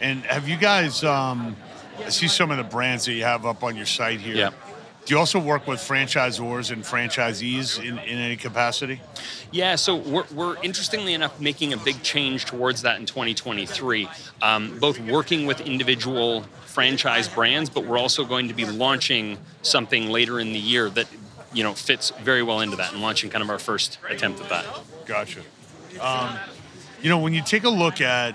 And 0.00 0.22
have 0.24 0.48
you 0.48 0.56
guys? 0.56 1.04
Um, 1.04 1.56
I 1.98 2.08
see 2.08 2.28
some 2.28 2.50
of 2.50 2.56
the 2.56 2.64
brands 2.64 3.04
that 3.04 3.12
you 3.12 3.22
have 3.22 3.46
up 3.46 3.62
on 3.62 3.76
your 3.76 3.86
site 3.86 4.20
here. 4.20 4.34
Yeah. 4.34 4.50
Do 5.04 5.12
you 5.12 5.18
also 5.18 5.38
work 5.38 5.66
with 5.66 5.80
franchisors 5.80 6.70
and 6.70 6.82
franchisees 6.82 7.78
in, 7.78 7.98
in 7.98 8.18
any 8.18 8.36
capacity? 8.36 9.02
Yeah, 9.52 9.76
so 9.76 9.96
we're, 9.96 10.24
we're 10.34 10.56
interestingly 10.62 11.12
enough 11.12 11.38
making 11.38 11.74
a 11.74 11.76
big 11.76 12.02
change 12.02 12.46
towards 12.46 12.82
that 12.82 12.98
in 12.98 13.04
2023. 13.04 14.08
Um, 14.40 14.78
both 14.78 14.98
working 15.00 15.44
with 15.46 15.60
individual 15.60 16.42
franchise 16.64 17.28
brands, 17.28 17.68
but 17.68 17.84
we're 17.84 17.98
also 17.98 18.24
going 18.24 18.48
to 18.48 18.54
be 18.54 18.64
launching 18.64 19.36
something 19.60 20.08
later 20.08 20.40
in 20.40 20.54
the 20.54 20.58
year 20.58 20.88
that 20.90 21.06
you 21.52 21.62
know 21.62 21.74
fits 21.74 22.10
very 22.22 22.42
well 22.42 22.60
into 22.60 22.76
that, 22.76 22.92
and 22.92 23.02
launching 23.02 23.30
kind 23.30 23.44
of 23.44 23.50
our 23.50 23.58
first 23.58 23.98
attempt 24.08 24.40
at 24.40 24.48
that. 24.48 24.66
Gotcha. 25.04 25.40
Um, 26.00 26.38
you 27.02 27.10
know, 27.10 27.18
when 27.18 27.34
you 27.34 27.42
take 27.42 27.64
a 27.64 27.68
look 27.68 28.00
at 28.00 28.34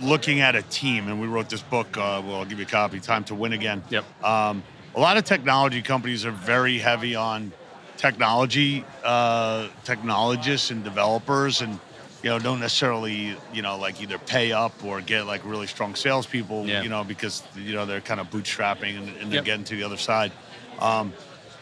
looking 0.00 0.40
at 0.40 0.54
a 0.54 0.62
team, 0.62 1.08
and 1.08 1.20
we 1.20 1.26
wrote 1.26 1.48
this 1.48 1.62
book. 1.62 1.96
Uh, 1.96 2.22
well, 2.24 2.36
I'll 2.36 2.44
give 2.44 2.58
you 2.58 2.66
a 2.66 2.68
copy. 2.68 3.00
Time 3.00 3.24
to 3.24 3.34
win 3.34 3.52
again. 3.52 3.82
Yep. 3.90 4.24
Um, 4.24 4.62
a 4.96 5.00
lot 5.00 5.16
of 5.18 5.24
technology 5.24 5.82
companies 5.82 6.24
are 6.24 6.30
very 6.30 6.78
heavy 6.78 7.14
on 7.14 7.52
technology, 7.98 8.84
uh, 9.04 9.68
technologists 9.84 10.70
and 10.70 10.82
developers, 10.82 11.60
and 11.60 11.78
you 12.22 12.30
know 12.30 12.38
don't 12.38 12.60
necessarily 12.60 13.36
you 13.52 13.62
know 13.62 13.78
like 13.78 14.00
either 14.00 14.18
pay 14.18 14.52
up 14.52 14.72
or 14.84 15.00
get 15.02 15.26
like 15.26 15.44
really 15.44 15.66
strong 15.66 15.94
salespeople. 15.94 16.66
Yeah. 16.66 16.82
You 16.82 16.88
know 16.88 17.04
because 17.04 17.42
you 17.54 17.74
know 17.74 17.84
they're 17.86 18.00
kind 18.00 18.20
of 18.20 18.30
bootstrapping 18.30 18.96
and, 18.96 19.08
and 19.18 19.30
they're 19.30 19.36
Yep. 19.36 19.44
getting 19.44 19.64
to 19.64 19.76
the 19.76 19.82
other 19.84 19.98
side. 19.98 20.32
Um, 20.80 21.12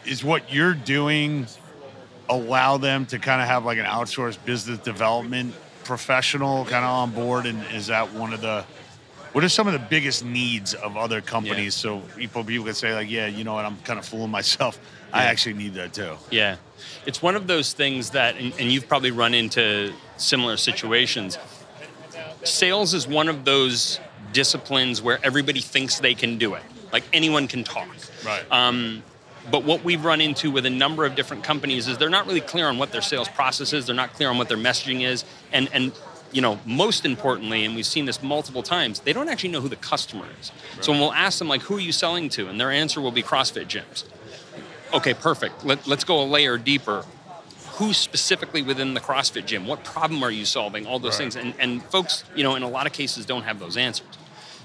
is 0.05 0.23
what 0.23 0.53
you're 0.53 0.73
doing 0.73 1.47
allow 2.29 2.77
them 2.77 3.05
to 3.05 3.19
kind 3.19 3.39
of 3.41 3.47
have 3.47 3.65
like 3.65 3.77
an 3.77 3.85
outsourced 3.85 4.43
business 4.45 4.79
development 4.79 5.53
professional 5.83 6.65
kind 6.65 6.83
of 6.83 6.89
on 6.89 7.11
board 7.11 7.45
and 7.45 7.63
is 7.71 7.85
that 7.87 8.11
one 8.13 8.33
of 8.33 8.41
the 8.41 8.65
what 9.35 9.43
are 9.43 9.49
some 9.49 9.67
of 9.67 9.73
the 9.73 9.79
biggest 9.79 10.23
needs 10.23 10.73
of 10.73 10.95
other 10.95 11.19
companies? 11.19 11.73
So 11.73 11.99
people 12.15 12.41
people 12.45 12.63
can 12.67 12.73
say 12.73 12.93
like 12.93 13.11
yeah 13.11 13.27
you 13.27 13.43
know 13.43 13.55
what? 13.55 13.65
I'm 13.65 13.75
kind 13.79 13.99
of 13.99 14.05
fooling 14.05 14.31
myself. 14.31 14.79
I 15.11 15.25
actually 15.25 15.55
need 15.55 15.73
that 15.73 15.91
too. 15.91 16.15
Yeah, 16.31 16.55
it's 17.05 17.21
one 17.21 17.35
of 17.35 17.45
those 17.45 17.73
things 17.73 18.11
that, 18.11 18.37
and, 18.37 18.53
and 18.57 18.71
you've 18.71 18.87
probably 18.87 19.11
run 19.11 19.33
into 19.33 19.93
similar 20.15 20.55
situations. 20.55 21.37
Sales 22.43 22.93
is 22.93 23.07
one 23.07 23.27
of 23.27 23.43
those 23.43 23.99
disciplines 24.31 25.01
where 25.01 25.19
everybody 25.21 25.59
thinks 25.59 25.99
they 25.99 26.13
can 26.13 26.37
do 26.37 26.53
it, 26.53 26.63
like 26.93 27.03
anyone 27.11 27.47
can 27.47 27.65
talk. 27.65 27.89
right. 28.25 28.43
Um, 28.51 29.03
but 29.51 29.63
what 29.63 29.83
we've 29.83 30.03
run 30.03 30.21
into 30.21 30.49
with 30.49 30.65
a 30.65 30.69
number 30.69 31.05
of 31.05 31.15
different 31.15 31.43
companies 31.43 31.87
is 31.87 31.97
they're 31.97 32.09
not 32.09 32.25
really 32.25 32.41
clear 32.41 32.67
on 32.67 32.77
what 32.77 32.91
their 32.91 33.01
sales 33.01 33.27
process 33.29 33.73
is. 33.73 33.85
They're 33.85 33.95
not 33.95 34.13
clear 34.13 34.29
on 34.29 34.37
what 34.37 34.47
their 34.47 34.57
messaging 34.57 35.05
is, 35.05 35.25
and 35.51 35.69
and 35.73 35.91
you 36.35 36.41
know 36.45 36.59
most 36.65 37.05
importantly, 37.05 37.59
and 37.65 37.75
we've 37.77 37.85
seen 37.95 38.05
this 38.05 38.19
multiple 38.21 38.63
times, 38.63 38.99
they 39.05 39.13
don't 39.13 39.29
actually 39.29 39.49
know 39.55 39.61
who 39.61 39.69
the 39.69 39.81
customer 39.93 40.27
is. 40.41 40.51
So 40.81 40.91
when 40.91 40.99
we'll 41.01 41.13
ask 41.27 41.39
them 41.39 41.47
like, 41.53 41.61
"Who 41.67 41.75
are 41.77 41.85
you 41.89 41.93
selling 41.93 42.27
to?" 42.35 42.41
and 42.49 42.59
their 42.61 42.71
answer 42.71 42.99
will 43.01 43.11
be 43.21 43.23
CrossFit 43.23 43.67
gyms. 43.67 44.03
Okay, 44.93 45.13
perfect. 45.13 45.65
Let, 45.65 45.87
let's 45.87 46.03
go 46.03 46.21
a 46.21 46.27
layer 46.35 46.57
deeper. 46.57 47.05
who 47.79 47.91
specifically 47.93 48.61
within 48.61 48.93
the 48.93 49.01
CrossFit 49.01 49.45
gym, 49.45 49.67
what 49.67 49.83
problem 49.83 50.23
are 50.23 50.31
you 50.31 50.45
solving, 50.45 50.87
all 50.87 50.97
those 50.97 51.19
Right. 51.19 51.33
things. 51.33 51.35
And, 51.35 51.53
and 51.59 51.83
folks, 51.95 52.23
you 52.33 52.41
know, 52.41 52.55
in 52.55 52.63
a 52.63 52.69
lot 52.69 52.85
of 52.87 52.93
cases 52.93 53.25
don't 53.25 53.43
have 53.43 53.59
those 53.59 53.75
answers. 53.75 54.07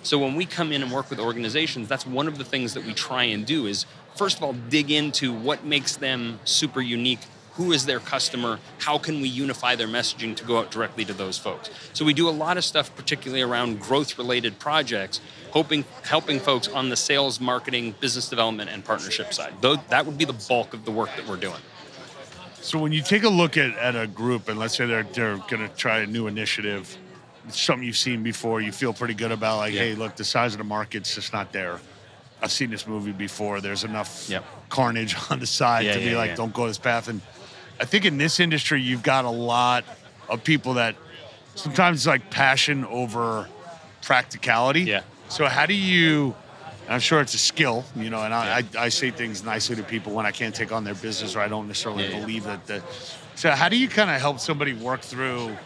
So 0.04 0.16
when 0.24 0.36
we 0.36 0.46
come 0.46 0.70
in 0.70 0.80
and 0.80 0.92
work 0.92 1.10
with 1.10 1.18
organizations, 1.18 1.88
that's 1.88 2.06
one 2.06 2.28
of 2.28 2.38
the 2.38 2.44
things 2.44 2.72
that 2.74 2.84
we 2.86 2.92
try 2.94 3.24
and 3.24 3.44
do 3.44 3.66
is 3.66 3.84
first 4.14 4.36
of 4.38 4.44
all 4.44 4.52
dig 4.52 4.92
into 4.92 5.26
what 5.32 5.64
makes 5.64 5.96
them 5.96 6.38
super 6.44 6.80
unique. 6.80 7.24
Who 7.54 7.72
is 7.72 7.84
their 7.86 8.00
customer? 8.00 8.58
How 8.78 8.96
can 8.98 9.20
we 9.20 9.28
unify 9.28 9.74
their 9.76 9.88
messaging 9.88 10.36
to 10.36 10.44
go 10.44 10.58
out 10.58 10.70
directly 10.70 11.04
to 11.04 11.12
those 11.12 11.36
folks? 11.36 11.70
So 11.92 12.04
we 12.04 12.14
do 12.14 12.28
a 12.28 12.30
lot 12.30 12.56
of 12.56 12.64
stuff, 12.64 12.94
particularly 12.96 13.42
around 13.42 13.80
growth-related 13.80 14.58
projects, 14.58 15.20
hoping 15.50 15.84
helping 16.04 16.38
folks 16.40 16.68
on 16.68 16.88
the 16.88 16.96
sales, 16.96 17.40
marketing, 17.40 17.94
business 18.00 18.28
development, 18.28 18.70
and 18.70 18.84
partnership 18.84 19.34
side. 19.34 19.54
Though 19.60 19.76
that 19.88 20.06
would 20.06 20.16
be 20.16 20.24
the 20.24 20.38
bulk 20.48 20.74
of 20.74 20.84
the 20.84 20.90
work 20.92 21.10
that 21.16 21.26
we're 21.26 21.36
doing. 21.36 21.60
So 22.62 22.78
when 22.78 22.92
you 22.92 23.02
take 23.02 23.24
a 23.24 23.28
look 23.28 23.56
at, 23.56 23.76
at 23.78 23.96
a 23.96 24.06
group 24.06 24.48
and 24.48 24.58
let's 24.58 24.76
say 24.76 24.86
they're 24.86 25.02
they're 25.02 25.36
going 25.48 25.66
to 25.66 25.68
try 25.76 26.00
a 26.00 26.06
new 26.06 26.26
initiative, 26.28 26.96
it's 27.48 27.60
something 27.60 27.84
you've 27.86 27.96
seen 27.96 28.22
before, 28.22 28.60
you 28.60 28.70
feel 28.70 28.92
pretty 28.92 29.14
good 29.14 29.32
about 29.32 29.56
like, 29.58 29.72
Yeah. 29.74 29.80
hey, 29.80 29.94
look, 29.94 30.14
the 30.16 30.24
size 30.24 30.52
of 30.54 30.58
the 30.58 30.64
market's 30.64 31.14
just 31.14 31.32
not 31.32 31.52
there. 31.52 31.80
I've 32.42 32.52
seen 32.52 32.70
this 32.70 32.86
movie 32.86 33.12
before. 33.12 33.60
There's 33.60 33.84
enough 33.84 34.28
Yep. 34.28 34.44
carnage 34.68 35.16
on 35.30 35.40
the 35.40 35.46
side 35.46 35.86
Yeah, 35.86 35.94
to 35.94 35.98
be 35.98 36.04
yeah, 36.06 36.16
like, 36.16 36.30
yeah. 36.30 36.36
don't 36.36 36.52
go 36.52 36.66
this 36.66 36.78
path. 36.78 37.08
And 37.08 37.20
I 37.78 37.84
think 37.84 38.04
in 38.04 38.18
this 38.18 38.40
industry, 38.40 38.80
you've 38.80 39.02
got 39.02 39.24
a 39.24 39.30
lot 39.30 39.84
of 40.28 40.42
people 40.44 40.74
that 40.74 40.96
sometimes 41.54 41.98
it's 41.98 42.06
like 42.06 42.30
passion 42.30 42.84
over 42.86 43.48
practicality. 44.02 44.82
Yeah. 44.82 45.02
So 45.28 45.46
how 45.46 45.66
do 45.66 45.74
you? 45.74 46.34
I'm 46.88 46.98
sure 47.00 47.20
it's 47.20 47.34
a 47.34 47.38
skill, 47.38 47.84
you 47.94 48.10
know, 48.10 48.20
and 48.24 48.34
I, 48.34 48.58
I, 48.58 48.84
I 48.86 48.88
say 48.88 49.12
things 49.12 49.44
nicely 49.44 49.76
to 49.76 49.82
people 49.84 50.12
when 50.12 50.26
I 50.26 50.32
can't 50.32 50.52
take 50.52 50.72
on 50.72 50.82
their 50.82 50.94
business 50.96 51.36
or 51.36 51.40
I 51.40 51.46
don't 51.46 51.68
necessarily 51.68 52.08
believe 52.08 52.42
that. 52.44 52.66
The, 52.66 52.82
so 53.36 53.50
how 53.52 53.68
do 53.68 53.76
you 53.76 53.88
kind 53.88 54.10
of 54.10 54.20
help 54.20 54.40
somebody 54.40 54.72
work 54.72 55.02
through 55.02 55.56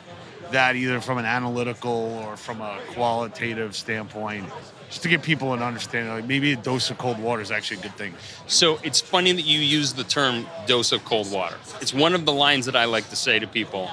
that, 0.52 0.76
either 0.76 1.00
from 1.00 1.18
an 1.18 1.24
analytical 1.24 2.20
or 2.24 2.36
from 2.36 2.60
a 2.60 2.78
qualitative 2.88 3.74
standpoint, 3.74 4.46
just 4.88 5.02
to 5.02 5.08
give 5.08 5.22
people 5.22 5.52
an 5.54 5.62
understanding? 5.62 6.12
Like 6.12 6.26
maybe 6.26 6.52
a 6.52 6.56
dose 6.56 6.90
of 6.90 6.98
cold 6.98 7.18
water 7.18 7.42
is 7.42 7.50
actually 7.50 7.80
a 7.80 7.82
good 7.82 7.96
thing. 7.96 8.14
So 8.46 8.78
it's 8.82 9.00
funny 9.00 9.32
that 9.32 9.44
you 9.44 9.60
use 9.60 9.92
the 9.92 10.04
term 10.04 10.46
dose 10.66 10.92
of 10.92 11.04
cold 11.04 11.30
water. 11.32 11.56
It's 11.80 11.94
one 11.94 12.14
of 12.14 12.24
the 12.24 12.32
lines 12.32 12.66
that 12.66 12.76
I 12.76 12.84
like 12.84 13.08
to 13.10 13.16
say 13.16 13.38
to 13.38 13.46
people. 13.46 13.90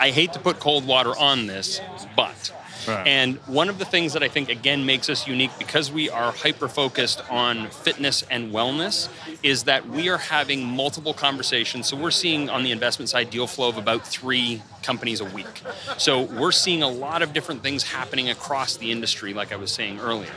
I 0.00 0.10
hate 0.10 0.32
to 0.34 0.38
put 0.38 0.60
cold 0.60 0.86
water 0.86 1.16
on 1.16 1.46
this, 1.46 1.80
but. 2.16 2.52
Right. 2.88 3.06
And 3.06 3.36
one 3.46 3.68
of 3.68 3.78
the 3.78 3.84
things 3.84 4.14
that 4.14 4.22
I 4.22 4.28
think 4.28 4.48
again 4.48 4.86
makes 4.86 5.10
us 5.10 5.26
unique 5.26 5.50
because 5.58 5.92
we 5.92 6.08
are 6.08 6.32
hyper 6.32 6.68
focused 6.68 7.22
on 7.30 7.68
fitness 7.68 8.24
and 8.30 8.52
wellness 8.52 9.08
is 9.42 9.64
that 9.64 9.88
we 9.88 10.08
are 10.08 10.18
having 10.18 10.64
multiple 10.64 11.12
conversations. 11.12 11.86
So 11.86 11.96
we're 11.96 12.10
seeing 12.10 12.48
on 12.48 12.62
the 12.62 12.70
investment 12.70 13.08
side 13.08 13.30
deal 13.30 13.46
flow 13.46 13.68
of 13.68 13.76
about 13.76 14.06
three 14.06 14.62
companies 14.82 15.20
a 15.20 15.26
week. 15.26 15.62
So 15.98 16.22
we're 16.22 16.52
seeing 16.52 16.82
a 16.82 16.88
lot 16.88 17.22
of 17.22 17.32
different 17.32 17.62
things 17.62 17.82
happening 17.82 18.30
across 18.30 18.76
the 18.76 18.90
industry, 18.90 19.34
like 19.34 19.52
I 19.52 19.56
was 19.56 19.70
saying 19.70 20.00
earlier. 20.00 20.32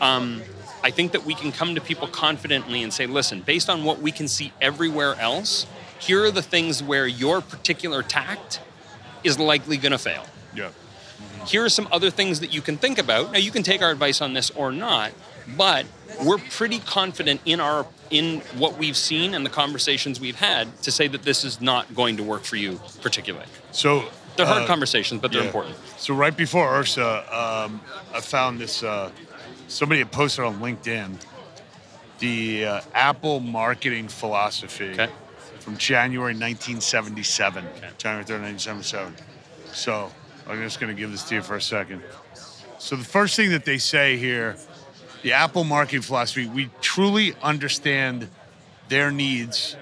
Um, 0.00 0.42
I 0.82 0.90
think 0.90 1.12
that 1.12 1.24
we 1.24 1.34
can 1.34 1.52
come 1.52 1.74
to 1.74 1.80
people 1.80 2.08
confidently 2.08 2.82
and 2.82 2.92
say, 2.92 3.06
listen, 3.06 3.42
based 3.42 3.68
on 3.68 3.84
what 3.84 4.00
we 4.00 4.12
can 4.12 4.28
see 4.28 4.52
everywhere 4.60 5.14
else, 5.16 5.66
here 5.98 6.24
are 6.24 6.30
the 6.30 6.42
things 6.42 6.82
where 6.82 7.06
your 7.06 7.42
particular 7.42 8.02
tact 8.02 8.60
is 9.22 9.38
likely 9.38 9.76
going 9.76 9.92
to 9.92 9.98
fail. 9.98 10.24
Yeah. 10.54 10.70
Here 11.46 11.64
are 11.64 11.68
some 11.68 11.88
other 11.90 12.10
things 12.10 12.40
that 12.40 12.52
you 12.52 12.60
can 12.60 12.76
think 12.76 12.98
about. 12.98 13.32
Now, 13.32 13.38
you 13.38 13.50
can 13.50 13.62
take 13.62 13.82
our 13.82 13.90
advice 13.90 14.20
on 14.20 14.32
this 14.34 14.50
or 14.50 14.72
not, 14.72 15.12
but 15.56 15.86
we're 16.24 16.38
pretty 16.38 16.78
confident 16.80 17.40
in 17.44 17.60
our 17.60 17.86
in 18.10 18.40
what 18.58 18.76
we've 18.76 18.96
seen 18.96 19.34
and 19.34 19.46
the 19.46 19.50
conversations 19.50 20.20
we've 20.20 20.36
had 20.36 20.76
to 20.82 20.90
say 20.90 21.06
that 21.06 21.22
this 21.22 21.44
is 21.44 21.60
not 21.60 21.94
going 21.94 22.16
to 22.16 22.22
work 22.24 22.42
for 22.42 22.56
you 22.56 22.80
particularly. 23.02 23.46
So 23.70 24.04
They're 24.36 24.46
hard 24.46 24.64
uh, 24.64 24.66
conversations, 24.66 25.20
but 25.20 25.30
they're 25.30 25.42
yeah. 25.42 25.46
important. 25.46 25.76
So 25.96 26.14
right 26.14 26.36
before 26.36 26.66
IHRSA, 26.68 27.32
um, 27.32 27.80
I 28.12 28.20
found 28.20 28.60
this. 28.60 28.82
Uh, 28.82 29.10
somebody 29.68 30.00
had 30.00 30.10
posted 30.10 30.44
on 30.44 30.58
LinkedIn 30.60 31.14
the 32.18 32.64
uh, 32.66 32.80
Apple 32.94 33.40
marketing 33.40 34.08
philosophy 34.08 34.90
Okay. 34.90 35.08
from 35.60 35.76
January 35.78 36.34
1977. 36.34 37.64
Okay. 37.64 37.88
January 37.96 38.24
3rd, 38.24 38.42
1977. 38.42 39.14
So 39.72 40.10
I'm 40.46 40.58
just 40.62 40.80
going 40.80 40.94
to 40.94 41.00
give 41.00 41.10
this 41.10 41.22
to 41.24 41.36
you 41.36 41.42
for 41.42 41.56
a 41.56 41.62
second. 41.62 42.02
So 42.78 42.96
the 42.96 43.04
first 43.04 43.36
thing 43.36 43.50
that 43.50 43.64
they 43.64 43.78
say 43.78 44.16
here, 44.16 44.56
the 45.22 45.32
Apple 45.32 45.64
marketing 45.64 46.02
philosophy, 46.02 46.46
we 46.46 46.70
truly 46.80 47.34
understand 47.42 48.28
their 48.88 49.10
needs 49.10 49.76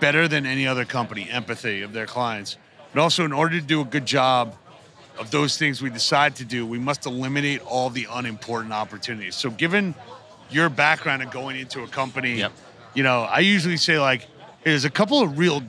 better 0.00 0.26
than 0.26 0.46
any 0.46 0.66
other 0.66 0.84
company, 0.84 1.28
empathy 1.30 1.82
of 1.82 1.92
their 1.92 2.06
clients. 2.06 2.56
But 2.92 3.02
also, 3.02 3.24
in 3.24 3.32
order 3.32 3.60
to 3.60 3.66
do 3.66 3.82
a 3.82 3.84
good 3.84 4.06
job 4.06 4.56
of 5.18 5.30
those 5.30 5.56
things 5.58 5.82
we 5.82 5.90
decide 5.90 6.36
to 6.36 6.44
do, 6.44 6.66
we 6.66 6.78
must 6.78 7.06
eliminate 7.06 7.60
all 7.60 7.90
the 7.90 8.06
unimportant 8.10 8.72
opportunities. 8.72 9.36
So, 9.36 9.50
given 9.50 9.94
your 10.50 10.68
background 10.68 11.22
and 11.22 11.30
going 11.30 11.56
into 11.56 11.82
a 11.84 11.86
company, 11.86 12.38
Yep. 12.38 12.52
you 12.94 13.02
know, 13.02 13.20
I 13.22 13.40
usually 13.40 13.76
say 13.76 14.00
like, 14.00 14.22
hey, 14.22 14.28
there's 14.70 14.84
a 14.84 14.90
couple 14.90 15.20
of 15.20 15.38
real. 15.38 15.62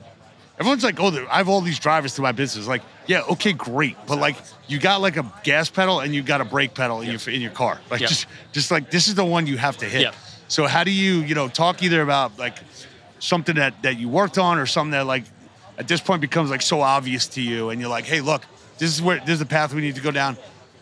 Everyone's 0.60 0.84
like, 0.84 1.00
oh, 1.00 1.28
I 1.32 1.38
have 1.38 1.50
all 1.50 1.62
these 1.62 1.80
drivers 1.80 2.14
to 2.16 2.22
my 2.22 2.32
business. 2.34 2.68
Like, 2.68 2.84
yeah, 3.08 3.22
okay, 3.32 3.52
great, 3.54 3.98
but 4.08 4.20
like, 4.20 4.36
you 4.68 4.78
got 4.80 5.02
like 5.02 5.18
a 5.18 5.26
gas 5.44 5.70
pedal 5.70 6.02
and 6.02 6.14
you 6.14 6.22
got 6.22 6.40
a 6.40 6.46
brake 6.46 6.74
pedal 6.76 7.02
in 7.02 7.10
your 7.10 7.20
in 7.34 7.42
your 7.42 7.52
car. 7.52 7.80
Like, 7.90 8.02
Yep. 8.02 8.10
just 8.10 8.26
just 8.52 8.72
like 8.72 8.92
this 8.92 9.08
is 9.08 9.16
the 9.16 9.26
one 9.26 9.48
you 9.48 9.58
have 9.58 9.78
to 9.78 9.86
hit. 9.86 10.02
Yep. 10.02 10.16
So, 10.48 10.68
how 10.68 10.84
do 10.84 10.92
you, 10.92 11.22
you 11.22 11.34
know, 11.34 11.48
talk 11.48 11.82
either 11.82 12.02
about 12.02 12.38
like 12.38 12.58
something 13.20 13.56
that 13.56 13.82
that 13.82 13.98
you 13.98 14.08
worked 14.10 14.38
on 14.38 14.60
or 14.60 14.66
something 14.66 14.92
that 14.92 15.06
like 15.08 15.24
at 15.78 15.88
this 15.88 16.00
point 16.02 16.22
becomes 16.22 16.50
like 16.52 16.62
so 16.62 16.82
obvious 16.82 17.28
to 17.30 17.42
you 17.42 17.70
and 17.70 17.80
you're 17.80 17.90
like 17.90 18.06
hey 18.06 18.20
look 18.20 18.44
this 18.78 18.90
is 18.92 19.02
where 19.02 19.20
this 19.20 19.30
is 19.34 19.40
the 19.40 19.46
path 19.46 19.74
we 19.74 19.82
need 19.82 19.94
to 19.96 20.02
go 20.02 20.10
down 20.12 20.36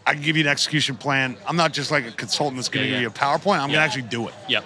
i 0.07 0.13
can 0.13 0.21
give 0.23 0.35
you 0.37 0.43
an 0.43 0.47
execution 0.49 0.95
plan 0.95 1.35
i'm 1.45 1.57
not 1.57 1.73
just 1.73 1.91
like 1.91 2.07
a 2.07 2.11
consultant 2.11 2.55
that's 2.55 2.69
going 2.69 2.83
to 2.85 2.87
Yeah, 2.89 2.95
give 3.01 3.01
yeah. 3.01 3.09
you 3.09 3.35
a 3.35 3.37
powerpoint 3.37 3.59
i'm 3.59 3.69
Yeah. 3.69 3.75
going 3.75 3.89
to 3.89 3.99
actually 3.99 4.01
do 4.03 4.27
it 4.29 4.33
Yep. 4.47 4.63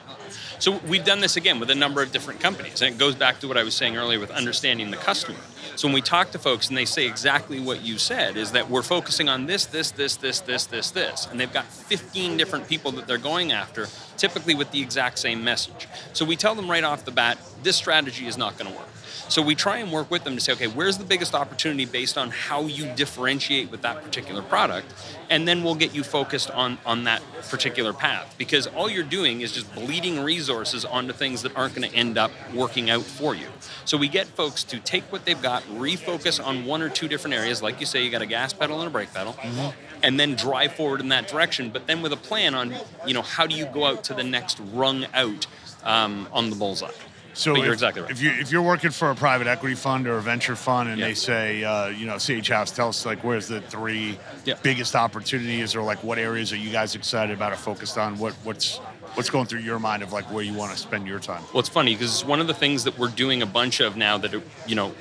So 0.63 0.79
we've 0.88 1.03
done 1.03 1.20
this 1.20 1.36
again 1.36 1.60
with 1.60 1.70
a 1.72 1.75
number 1.75 2.01
of 2.01 2.13
different 2.13 2.39
companies, 2.39 2.82
and 2.82 2.96
it 2.96 2.98
goes 2.98 3.15
back 3.15 3.41
to 3.41 3.50
what 3.50 3.58
I 3.58 3.63
was 3.63 3.75
saying 3.75 3.98
earlier 3.98 4.17
with 4.17 4.32
understanding 4.32 4.91
the 4.91 4.96
customer. 4.96 5.38
So 5.75 5.89
when 5.89 5.93
we 5.93 6.00
talk 6.00 6.32
to 6.32 6.39
folks 6.39 6.70
and 6.70 6.77
they 6.77 6.86
say 6.86 7.05
exactly 7.05 7.60
what 7.60 7.84
you 7.84 7.98
said, 7.98 8.38
is 8.38 8.53
that 8.53 8.70
we're 8.70 8.82
focusing 8.82 9.27
on 9.27 9.46
this, 9.46 9.65
this, 9.65 9.91
this, 9.91 10.15
this, 10.15 10.39
this, 10.39 10.65
this, 10.67 10.91
this, 10.91 11.27
and 11.29 11.38
they've 11.38 11.51
got 11.51 11.65
15 11.65 12.38
different 12.38 12.70
people 12.70 12.93
that 12.93 13.08
they're 13.08 13.17
going 13.17 13.51
after, 13.51 13.89
typically 14.15 14.55
with 14.55 14.72
the 14.72 14.82
exact 14.82 15.20
same 15.20 15.43
message. 15.43 15.86
So 16.13 16.24
we 16.24 16.38
tell 16.38 16.55
them 16.55 16.72
right 16.72 16.86
off 16.86 17.03
the 17.03 17.12
bat, 17.12 17.38
this 17.62 17.75
strategy 17.75 18.25
is 18.25 18.38
not 18.38 18.58
going 18.58 18.72
to 18.72 18.77
work. 18.77 18.88
So 19.29 19.41
we 19.41 19.55
try 19.55 19.77
and 19.77 19.91
work 19.91 20.11
with 20.11 20.23
them 20.23 20.35
to 20.35 20.41
say, 20.41 20.53
okay, 20.53 20.67
where's 20.67 20.97
the 20.97 21.03
biggest 21.03 21.33
opportunity 21.33 21.85
based 21.85 22.17
on 22.17 22.29
how 22.29 22.61
you 22.63 22.91
differentiate 22.95 23.71
with 23.71 23.81
that 23.81 24.03
particular 24.03 24.41
product, 24.41 24.93
and 25.29 25.47
then 25.47 25.63
we'll 25.63 25.75
get 25.75 25.95
you 25.95 26.03
focused 26.03 26.51
on 26.51 26.77
on 26.85 27.05
that 27.05 27.21
particular 27.49 27.93
path. 27.93 28.35
Because 28.37 28.67
all 28.67 28.89
you're 28.89 29.03
doing 29.03 29.41
is 29.41 29.51
just 29.51 29.73
bleeding 29.73 30.19
resources 30.19 30.85
onto 30.85 31.13
things 31.13 31.41
that 31.43 31.55
aren't 31.55 31.75
going 31.75 31.89
to 31.89 31.95
end 31.95 32.17
up 32.17 32.31
working 32.53 32.89
out 32.89 33.03
for 33.03 33.33
you. 33.35 33.47
So 33.85 33.97
we 33.97 34.07
get 34.07 34.27
folks 34.27 34.63
to 34.65 34.79
take 34.79 35.03
what 35.11 35.25
they've 35.25 35.41
got, 35.41 35.63
refocus 35.63 36.43
on 36.45 36.65
one 36.65 36.81
or 36.81 36.89
two 36.89 37.07
different 37.07 37.35
areas, 37.35 37.61
like 37.61 37.79
you 37.79 37.85
say, 37.85 38.03
you 38.03 38.11
got 38.11 38.21
a 38.21 38.27
gas 38.27 38.53
pedal 38.53 38.79
and 38.79 38.87
a 38.87 38.91
brake 38.91 39.13
pedal, 39.13 39.35
and 40.01 40.19
then 40.19 40.35
drive 40.35 40.73
forward 40.73 40.99
in 40.99 41.09
that 41.09 41.27
direction. 41.27 41.69
But 41.69 41.87
then 41.87 42.01
with 42.01 42.13
a 42.13 42.17
plan 42.17 42.55
on, 42.55 42.75
you 43.05 43.13
know, 43.13 43.21
how 43.21 43.47
do 43.47 43.55
you 43.55 43.65
go 43.65 43.85
out 43.85 44.03
to 44.05 44.13
the 44.13 44.23
next 44.23 44.59
rung 44.73 45.05
out 45.13 45.47
um, 45.83 46.27
on 46.31 46.49
the 46.49 46.55
bullseye. 46.55 46.91
So 47.33 47.53
But 47.53 47.59
you're 47.61 47.67
if, 47.69 47.73
exactly 47.73 48.01
right. 48.03 48.11
if 48.11 48.21
you 48.21 48.31
if 48.31 48.51
you're 48.51 48.61
working 48.61 48.91
for 48.91 49.09
a 49.11 49.15
private 49.15 49.47
equity 49.47 49.75
fund 49.75 50.07
or 50.07 50.17
a 50.17 50.21
venture 50.21 50.55
fund 50.55 50.89
and 50.89 50.99
Yeah. 50.99 51.07
they 51.07 51.13
say 51.13 51.63
uh, 51.63 51.87
you 51.87 52.05
know 52.05 52.17
sage 52.17 52.49
house 52.49 52.71
tell 52.71 52.89
us 52.89 53.05
like 53.05 53.23
where's 53.23 53.47
the 53.47 53.61
three 53.61 54.17
Yeah. 54.45 54.55
biggest 54.61 54.95
opportunities 54.95 55.75
or 55.75 55.81
like 55.83 56.03
what 56.03 56.17
areas 56.19 56.51
are 56.53 56.57
you 56.57 56.69
guys 56.71 56.95
excited 56.95 57.35
about 57.35 57.51
or 57.53 57.55
focused 57.57 57.97
on 57.97 58.17
what 58.19 58.33
what's 58.43 58.77
what's 59.15 59.29
going 59.29 59.45
through 59.47 59.61
your 59.61 59.79
mind 59.79 60.03
of 60.03 60.11
like 60.13 60.25
where 60.31 60.43
you 60.43 60.53
want 60.53 60.71
to 60.71 60.77
spend 60.77 61.07
your 61.07 61.19
time 61.19 61.43
Well, 61.53 61.59
it's 61.59 61.69
funny 61.69 61.93
because 61.93 62.11
it's 62.11 62.25
one 62.25 62.39
of 62.39 62.47
the 62.47 62.53
things 62.53 62.83
that 62.85 62.97
we're 62.97 63.09
doing 63.09 63.41
a 63.41 63.45
bunch 63.45 63.79
of 63.79 63.95
now 63.97 64.17
that, 64.17 64.33
you 64.67 64.75
know, 64.75 64.93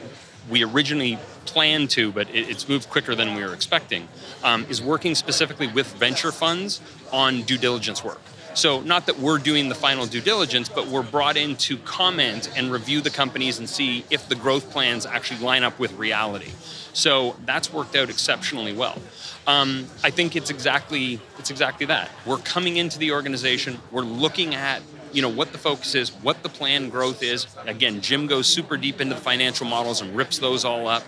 we 0.50 0.64
originally 0.64 1.18
planned 1.46 1.88
to, 1.90 2.12
but 2.12 2.28
it, 2.30 2.50
it's 2.50 2.68
moved 2.68 2.90
quicker 2.90 3.14
than 3.14 3.34
we 3.36 3.42
were 3.44 3.54
expecting, 3.54 4.08
um, 4.42 4.66
is 4.68 4.82
working 4.82 5.14
specifically 5.14 5.66
with 5.68 5.86
venture 5.94 6.32
funds 6.32 6.80
on 7.12 7.42
due 7.42 7.56
diligence 7.56 8.02
work. 8.04 8.20
So, 8.54 8.80
not 8.82 9.06
that 9.06 9.18
we're 9.18 9.38
doing 9.38 9.68
the 9.68 9.75
final 9.75 10.06
due 10.06 10.21
diligence, 10.21 10.68
but 10.68 10.87
we're 10.87 11.02
brought 11.02 11.37
in 11.37 11.56
to 11.56 11.78
comment 11.78 12.50
and 12.56 12.71
review 12.71 13.00
the 13.00 13.11
companies 13.11 13.59
and 13.59 13.68
see 13.68 14.04
if 14.11 14.28
the 14.28 14.35
growth 14.35 14.71
plans 14.71 15.06
actually 15.06 15.40
line 15.40 15.62
up 15.62 15.78
with 15.78 15.92
reality. 15.94 16.50
So 16.92 17.37
that's 17.47 17.73
worked 17.73 17.97
out 17.97 18.11
exceptionally 18.11 18.73
well. 18.73 18.99
Um, 19.47 19.87
I 20.04 20.11
think 20.11 20.37
it's 20.37 20.50
exactly 20.50 21.21
it's 21.38 21.50
exactly 21.50 21.87
that. 21.87 22.11
We're 22.26 22.38
coming 22.38 22.76
into 22.76 22.99
the 22.99 23.12
organization. 23.12 23.78
We're 23.90 24.02
looking 24.02 24.54
at 24.54 24.82
you 25.12 25.21
know 25.21 25.28
what 25.28 25.52
the 25.52 25.59
focus 25.59 25.94
is, 25.94 26.11
what 26.11 26.42
the 26.42 26.49
plan 26.49 26.90
growth 26.90 27.23
is. 27.23 27.47
Again, 27.66 28.00
Jim 28.00 28.26
goes 28.26 28.47
super 28.47 28.76
deep 28.76 29.00
into 29.00 29.14
the 29.14 29.21
financial 29.21 29.66
models 29.66 30.00
and 30.00 30.14
rips 30.16 30.38
those 30.38 30.64
all 30.64 30.87
up, 30.87 31.02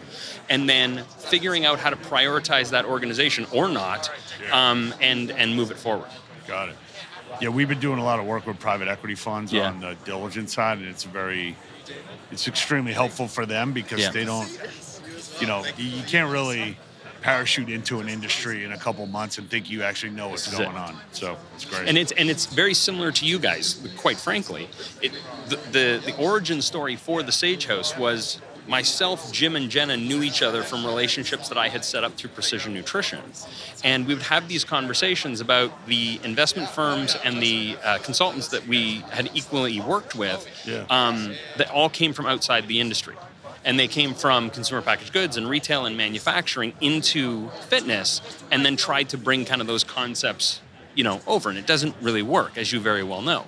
and 0.48 0.68
then 0.68 1.04
figuring 1.18 1.64
out 1.64 1.78
how 1.78 1.90
to 1.90 1.96
prioritize 1.96 2.70
that 2.70 2.84
organization 2.84 3.46
or 3.52 3.68
not, 3.68 4.10
um, 4.52 4.94
and 5.00 5.30
and 5.30 5.54
move 5.54 5.70
it 5.70 5.76
forward. 5.78 6.08
Got 6.46 6.70
it. 6.70 6.76
Yeah, 7.40 7.48
we've 7.48 7.68
been 7.68 7.80
doing 7.80 7.98
a 7.98 8.04
lot 8.04 8.18
of 8.20 8.26
work 8.26 8.46
with 8.46 8.58
private 8.58 8.88
equity 8.88 9.14
funds 9.14 9.52
Yeah. 9.52 9.68
on 9.68 9.80
the 9.80 9.96
diligence 10.04 10.54
side, 10.54 10.78
and 10.78 10.86
it's 10.88 11.04
very, 11.04 11.56
it's 12.30 12.46
extremely 12.48 12.92
helpful 12.92 13.28
for 13.28 13.46
them 13.46 13.72
because 13.72 14.00
Yeah. 14.00 14.10
they 14.10 14.24
don't, 14.24 14.48
you 15.40 15.46
know, 15.46 15.64
you, 15.76 16.02
can't 16.04 16.30
really 16.30 16.76
parachute 17.22 17.70
into 17.70 18.00
an 18.00 18.08
industry 18.08 18.64
in 18.64 18.72
a 18.72 18.78
couple 18.78 19.06
months 19.06 19.38
and 19.38 19.48
think 19.48 19.70
you 19.70 19.82
actually 19.82 20.10
know 20.12 20.28
what's 20.28 20.46
is 20.46 20.52
it. 20.54 20.58
going 20.62 20.76
on. 20.76 20.96
So 21.12 21.36
it's 21.54 21.64
great. 21.64 21.88
and 21.88 21.96
it's 21.96 22.12
and 22.12 22.28
it's 22.28 22.44
very 22.46 22.74
similar 22.74 23.10
to 23.12 23.24
you 23.24 23.38
guys. 23.38 23.80
Quite 23.96 24.18
frankly, 24.18 24.68
it, 25.00 25.12
the, 25.48 25.56
the 25.72 26.02
the 26.04 26.16
origin 26.18 26.60
story 26.60 26.96
for 26.96 27.22
the 27.22 27.32
Sage 27.32 27.66
House 27.66 27.96
was 27.96 28.40
myself, 28.66 29.32
Jim, 29.32 29.56
and 29.56 29.70
Jenna 29.70 29.96
knew 29.96 30.22
each 30.22 30.42
other 30.42 30.62
from 30.62 30.84
relationships 30.84 31.48
that 31.48 31.58
I 31.58 31.68
had 31.68 31.84
set 31.84 32.04
up 32.04 32.14
through 32.14 32.30
Precision 32.30 32.72
Nutrition, 32.74 33.20
and 33.82 34.06
we 34.06 34.14
would 34.14 34.24
have 34.24 34.48
these 34.48 34.64
conversations 34.64 35.40
about 35.40 35.86
the 35.86 36.20
investment 36.24 36.68
firms 36.70 37.16
and 37.24 37.42
the 37.42 37.76
uh, 37.84 37.98
consultants 37.98 38.48
that 38.48 38.66
we 38.66 39.04
had 39.10 39.30
equally 39.34 39.80
worked 39.80 40.14
with. 40.14 40.46
Yeah. 40.66 40.86
Um, 40.90 41.34
that 41.56 41.70
all 41.70 41.88
came 41.88 42.12
from 42.12 42.26
outside 42.26 42.68
the 42.68 42.80
industry. 42.80 43.16
And 43.66 43.78
they 43.78 43.88
came 43.88 44.12
from 44.12 44.50
consumer 44.50 44.82
packaged 44.82 45.14
goods 45.14 45.38
and 45.38 45.48
retail 45.48 45.86
and 45.86 45.96
manufacturing 45.96 46.74
into 46.82 47.48
fitness, 47.68 48.20
and 48.50 48.64
then 48.64 48.76
tried 48.76 49.08
to 49.10 49.18
bring 49.18 49.46
kind 49.46 49.60
of 49.62 49.66
those 49.66 49.84
concepts 49.84 50.60
you 50.94 51.04
know 51.04 51.20
over 51.26 51.48
and 51.48 51.58
it 51.58 51.66
doesn't 51.66 51.94
really 52.00 52.22
work 52.22 52.56
as 52.58 52.72
you 52.72 52.80
very 52.80 53.02
well 53.02 53.22
know 53.22 53.44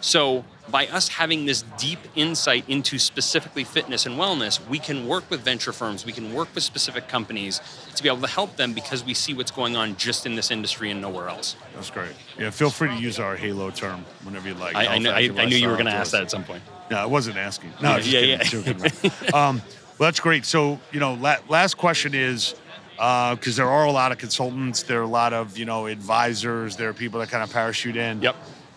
so 0.00 0.44
by 0.70 0.86
us 0.88 1.08
having 1.08 1.46
this 1.46 1.62
deep 1.78 1.98
insight 2.14 2.62
into 2.68 2.98
specifically 2.98 3.64
fitness 3.64 4.04
and 4.06 4.16
wellness 4.18 4.64
we 4.68 4.78
can 4.78 5.06
work 5.08 5.28
with 5.30 5.40
venture 5.40 5.72
firms 5.72 6.04
we 6.04 6.12
can 6.12 6.32
work 6.34 6.48
with 6.54 6.62
specific 6.62 7.08
companies 7.08 7.60
to 7.94 8.02
be 8.02 8.08
able 8.08 8.20
to 8.20 8.26
help 8.28 8.56
them 8.56 8.72
because 8.74 9.04
we 9.04 9.14
see 9.14 9.32
what's 9.34 9.50
going 9.50 9.76
on 9.76 9.96
just 9.96 10.26
in 10.26 10.34
this 10.34 10.50
industry 10.50 10.90
and 10.90 11.00
nowhere 11.00 11.28
else 11.28 11.56
That's 11.74 11.90
great. 11.90 12.10
Yeah, 12.38 12.50
feel 12.50 12.70
free 12.70 12.88
to 12.88 12.96
use 12.96 13.18
our 13.18 13.34
Halo 13.36 13.70
term 13.70 14.04
whenever 14.24 14.48
you'd 14.48 14.58
like. 14.58 14.76
i, 14.76 14.86
I, 14.94 14.98
knew, 14.98 15.10
I, 15.10 15.30
I 15.36 15.46
knew 15.46 15.56
you 15.56 15.68
were 15.68 15.74
going 15.74 15.86
to 15.86 15.92
ask 15.92 16.12
that 16.12 16.22
at 16.22 16.30
some 16.30 16.44
point 16.44 16.62
No, 16.90 16.98
I 16.98 17.06
wasn't 17.06 17.36
asking. 17.38 17.72
No, 17.82 17.96
just 17.98 18.08
Yeah, 18.08 18.20
kidding. 18.20 18.38
yeah. 18.38 18.44
Joking 18.44 18.80
around. 18.82 19.34
um, 19.34 19.62
well, 19.98 20.06
that's 20.06 20.20
great. 20.20 20.44
So, 20.44 20.78
you 20.92 21.00
know, 21.00 21.14
la- 21.14 21.38
last 21.48 21.76
question 21.76 22.14
is 22.14 22.54
because 22.98 23.56
there 23.56 23.68
are 23.68 23.86
a 23.86 23.92
lot 23.92 24.12
of 24.12 24.18
consultants, 24.18 24.82
there 24.82 25.00
are 25.00 25.04
a 25.04 25.06
lot 25.06 25.32
of 25.32 25.56
you 25.56 25.64
know 25.64 25.86
advisors, 25.86 26.76
there 26.76 26.88
are 26.88 26.94
people 26.94 27.20
that 27.20 27.30
kind 27.30 27.42
of 27.42 27.52
parachute 27.52 27.96
in. 27.96 28.20
Yep. 28.22 28.36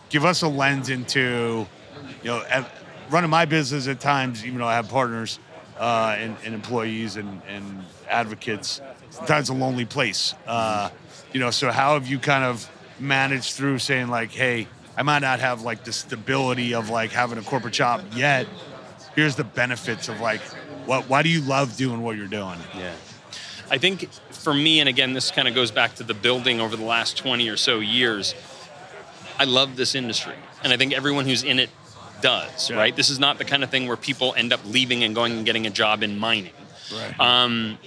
Give 0.10 0.25
us 0.25 0.42
a 0.42 0.48
lens 0.48 0.90
into, 0.90 1.66
you 2.22 2.30
know, 2.30 2.66
running 3.10 3.30
my 3.30 3.46
business 3.46 3.88
at 3.88 4.00
times, 4.00 4.46
even 4.46 4.60
though 4.60 4.68
I 4.68 4.75
have 4.75 4.90
partners 4.90 5.40
uh, 5.80 6.16
and, 6.18 6.36
and 6.44 6.54
employees 6.54 7.16
and, 7.16 7.42
and 7.48 7.84
advocates. 8.10 8.82
Sometimes 9.10 9.50
a 9.50 9.54
lonely 9.54 9.86
place. 9.86 10.34
Uh, 10.46 10.90
you 11.34 11.40
know, 11.40 11.50
so 11.50 11.72
how 11.72 11.94
have 11.94 12.08
you 12.08 12.20
kind 12.20 12.44
of 12.44 12.70
managed 13.00 13.54
through 13.54 13.80
saying 13.80 14.08
like, 14.08 14.32
hey, 14.32 14.68
I 14.98 15.04
might 15.04 15.20
not 15.20 15.40
have 15.40 15.62
like 15.62 15.84
the 15.84 15.94
stability 15.94 16.74
of 16.74 16.90
like 16.90 17.12
having 17.12 17.38
a 17.38 17.42
corporate 17.42 17.74
job 17.74 18.04
yet. 18.13 18.48
Here's 19.16 19.36
the 19.36 19.44
benefits 19.44 20.10
of 20.10 20.22
like, 20.22 20.42
what? 20.86 21.10
Why 21.10 21.24
do 21.24 21.30
you 21.30 21.42
love 21.42 21.75
doing 21.75 22.01
what 22.01 22.18
you're 22.18 22.28
doing? 22.28 22.60
Yeah. 22.78 22.94
I 23.72 23.78
think 23.78 24.12
for 24.32 24.54
me, 24.54 24.82
and 24.82 24.90
again, 24.90 25.13
this 25.13 25.32
kind 25.32 25.48
of 25.48 25.56
goes 25.56 25.72
back 25.72 25.96
to 25.96 26.04
the 26.04 26.13
building 26.13 26.60
over 26.60 26.75
the 26.75 26.84
last 26.84 27.16
20 27.18 27.48
or 27.48 27.56
so 27.56 27.80
years, 27.80 28.36
I 29.40 29.46
love 29.46 29.78
this 29.78 29.96
industry. 29.96 30.36
And 30.62 30.74
I 30.74 30.78
think 30.78 30.92
everyone 30.94 31.25
who's 31.25 31.44
in 31.44 31.58
it 31.58 31.70
does, 32.22 32.70
Yeah. 32.70 32.75
right? 32.75 32.94
This 32.94 33.10
is 33.10 33.18
not 33.18 33.38
the 33.38 33.46
kind 33.46 33.63
of 33.63 33.70
thing 33.70 33.88
where 33.88 33.96
people 33.96 34.34
end 34.36 34.51
up 34.51 34.60
leaving 34.66 35.06
and 35.06 35.16
going 35.16 35.32
and 35.38 35.46
getting 35.46 35.66
a 35.68 35.70
job 35.70 36.04
in 36.04 36.20
mining. 36.20 36.51
Right. 36.94 37.18
Um, 37.20 37.78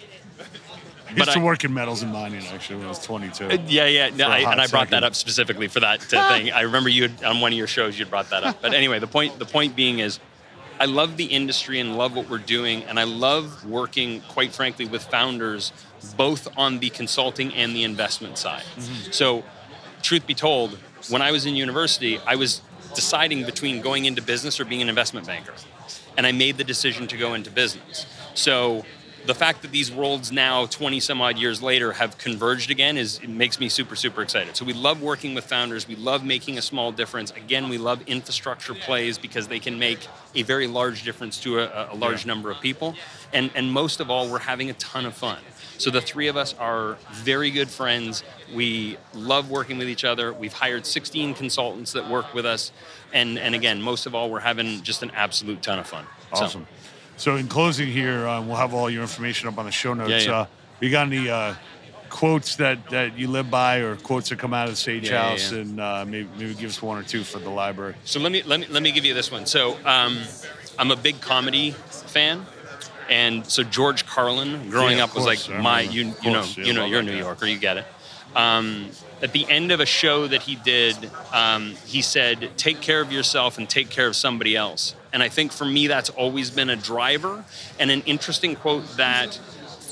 I 1.11 1.17
used 1.19 1.33
to 1.33 1.39
I- 1.39 1.43
work 1.43 1.65
in 1.65 1.75
metals 1.75 2.03
and 2.03 2.11
mining 2.11 2.45
actually 2.47 2.77
when 2.77 2.87
I 2.87 2.89
was 2.89 2.99
22. 3.01 3.45
Uh, 3.47 3.59
Yeah, 3.69 3.85
yeah, 3.87 4.09
no, 4.09 4.27
I, 4.29 4.39
and 4.39 4.47
I 4.49 4.55
brought 4.67 4.71
second. 4.71 4.91
that 4.93 5.05
up 5.05 5.15
specifically 5.15 5.69
for 5.69 5.81
that 5.81 6.03
thing. 6.03 6.51
I 6.61 6.63
remember 6.63 6.89
you 6.89 7.03
had, 7.03 7.23
on 7.25 7.41
one 7.43 7.53
of 7.53 7.59
your 7.59 7.67
shows 7.67 7.99
you'd 7.99 8.09
brought 8.11 8.31
that 8.31 8.43
up. 8.43 8.63
But 8.63 8.73
anyway, 8.73 8.99
the 9.01 9.07
point 9.07 9.39
the 9.39 9.45
point 9.45 9.77
being 9.77 9.99
is, 9.99 10.19
I 10.81 10.87
love 10.87 11.17
the 11.17 11.27
industry 11.27 11.81
and 11.81 11.97
love 11.97 12.17
what 12.17 12.29
we're 12.29 12.39
doing, 12.39 12.83
and 12.85 12.99
I 12.99 13.05
love 13.05 13.65
working, 13.65 14.23
quite 14.23 14.53
frankly, 14.53 14.85
with 14.85 15.05
founders, 15.05 15.73
both 16.17 16.49
on 16.57 16.81
the 16.81 16.91
consulting 16.91 17.55
and 17.55 17.75
the 17.75 17.85
investment 17.85 18.39
side. 18.39 18.65
Mm-hmm. 18.77 19.13
So, 19.13 19.45
truth 20.03 20.27
be 20.27 20.35
told, 20.35 20.79
when 21.11 21.23
I 21.23 21.31
was 21.31 21.47
in 21.47 21.55
university, 21.55 22.19
I 22.27 22.37
was 22.37 22.61
deciding 22.95 23.45
between 23.45 23.81
going 23.81 24.05
into 24.05 24.23
business 24.23 24.61
or 24.61 24.65
being 24.65 24.83
an 24.83 24.89
investment 24.89 25.27
banker, 25.27 25.55
and 26.17 26.27
I 26.27 26.33
made 26.33 26.57
the 26.59 26.65
decision 26.65 27.07
to 27.09 27.17
go 27.17 27.35
into 27.35 27.51
business. 27.51 28.07
So 28.35 28.85
the 29.27 29.35
fact 29.35 29.63
that 29.63 29.71
these 29.71 29.91
worlds 29.91 30.31
now 30.31 30.67
20 30.67 31.01
some 31.01 31.21
odd 31.21 31.39
years 31.39 31.63
later 31.63 31.93
have 31.93 32.19
converged 32.19 32.71
again 32.71 32.97
is 32.97 33.19
it 33.23 33.29
makes 33.29 33.59
me 33.59 33.69
super 33.69 33.97
super 33.97 34.23
excited. 34.23 34.57
So 34.57 34.65
we 34.65 34.73
love 34.73 35.03
working 35.03 35.35
with 35.35 35.45
founders. 35.45 35.89
We 35.89 35.97
love 35.97 36.25
making 36.25 36.59
a 36.59 36.63
small 36.63 36.93
difference. 36.93 37.31
Again 37.33 37.69
we 37.69 37.79
love 37.79 38.03
infrastructure 38.07 38.75
plays 38.75 39.17
because 39.19 39.49
they 39.49 39.61
can 39.61 39.79
make 39.79 40.07
a 40.35 40.43
very 40.43 40.67
large 40.67 41.05
difference 41.05 41.41
to 41.41 41.61
a, 41.61 41.93
a 41.93 41.97
large 41.97 42.27
number 42.27 42.51
of 42.51 42.61
people. 42.61 42.95
And 43.33 43.51
and 43.55 43.73
most 43.73 44.01
of 44.01 44.11
all 44.11 44.31
we're 44.31 44.41
having 44.41 44.71
a 44.71 44.75
ton 44.75 45.07
of 45.07 45.15
fun. 45.15 45.39
So 45.79 45.91
the 45.91 46.01
three 46.01 46.29
of 46.29 46.37
us 46.37 46.55
are 46.59 46.99
very 47.13 47.51
good 47.51 47.69
friends. 47.69 48.23
We 48.55 48.97
love 49.15 49.51
working 49.51 49.79
with 49.79 49.89
each 49.89 50.05
other. 50.05 50.33
We've 50.33 50.53
hired 50.53 50.87
16 50.87 51.35
consultants 51.35 51.93
that 51.93 52.09
work 52.09 52.35
with 52.35 52.45
us. 52.45 52.73
And 53.13 53.39
and 53.39 53.55
again 53.55 53.81
most 53.81 54.07
of 54.07 54.15
all 54.15 54.31
we're 54.31 54.41
having 54.41 54.83
just 54.83 55.03
an 55.03 55.11
absolute 55.15 55.63
ton 55.63 55.79
of 55.79 55.87
fun. 55.87 56.05
Awesome. 56.33 56.67
So 56.67 56.84
in 57.37 57.49
closing 57.49 57.89
here, 57.89 58.27
uh, 58.27 58.43
we'll 58.43 58.57
have 58.57 58.75
all 58.75 58.91
your 58.91 59.03
information 59.03 59.49
up 59.49 59.59
on 59.59 59.67
the 59.67 59.71
show 59.73 59.95
notes. 59.95 60.25
Yeah, 60.25 60.31
yeah. 60.31 60.39
Uh, 60.41 60.47
you 60.81 60.91
got 60.91 61.07
any 61.07 61.29
uh, 61.29 61.55
quotes 62.11 62.57
that, 62.57 62.91
that 62.91 63.19
you 63.19 63.29
live 63.29 63.51
by, 63.51 63.79
or 63.79 63.97
quotes 63.97 64.29
that 64.29 64.39
come 64.39 64.55
out 64.55 64.69
of 64.69 64.73
the 64.73 64.77
Sage 64.77 65.09
Yeah, 65.09 65.31
House, 65.31 65.53
and 65.53 65.81
uh, 65.81 66.05
maybe 66.07 66.29
maybe 66.37 66.55
give 66.55 66.71
us 66.71 66.83
one 66.83 66.99
or 66.99 67.03
two 67.03 67.25
for 67.25 67.39
the 67.39 67.51
library. 67.51 67.95
So 68.05 68.21
let 68.21 68.33
me 68.33 68.43
let 68.43 68.61
me 68.61 68.67
let 68.69 68.83
me 68.83 68.93
give 68.93 69.05
you 69.05 69.15
this 69.15 69.31
one. 69.31 69.47
So 69.47 69.77
um, 69.85 70.19
I'm 70.79 70.91
a 70.91 70.97
big 70.97 71.21
comedy 71.21 71.71
fan, 71.71 72.47
and 73.09 73.47
so 73.47 73.63
George 73.63 74.07
Carlin, 74.07 74.71
growing 74.71 75.01
up, 75.01 75.11
of 75.11 75.17
was 75.17 75.25
like 75.25 75.63
my 75.63 75.81
you 75.83 76.15
you 76.23 76.31
know 76.31 76.41
course, 76.41 76.57
you 76.57 76.73
know 76.73 76.85
you're 76.85 77.01
a 77.01 77.03
New. 77.03 77.17
Yorker, 77.17 77.47
you 77.47 77.59
get 77.59 77.79
it. 77.79 77.87
Um, 78.35 78.91
at 79.25 79.33
the 79.33 79.47
end 79.49 79.73
of 79.73 79.81
a 79.81 79.87
show 79.87 80.27
that 80.27 80.43
he 80.43 80.55
did, 80.55 81.11
um, 81.33 81.75
he 81.87 82.03
said, 82.03 82.51
"Take 82.59 82.83
care 82.83 83.01
of 83.01 83.11
yourself 83.11 83.57
and 83.57 83.69
take 83.69 83.89
care 83.89 84.07
of 84.07 84.15
somebody 84.15 84.55
else." 84.55 84.95
And 85.15 85.23
I 85.23 85.31
think 85.31 85.51
for 85.51 85.65
me, 85.65 85.87
that's 85.87 86.11
always 86.11 86.51
been 86.51 86.69
a 86.69 86.77
driver 86.77 87.45
and 87.81 87.91
an 87.91 88.03
interesting 88.03 88.55
quote 88.55 88.99
that 88.99 89.41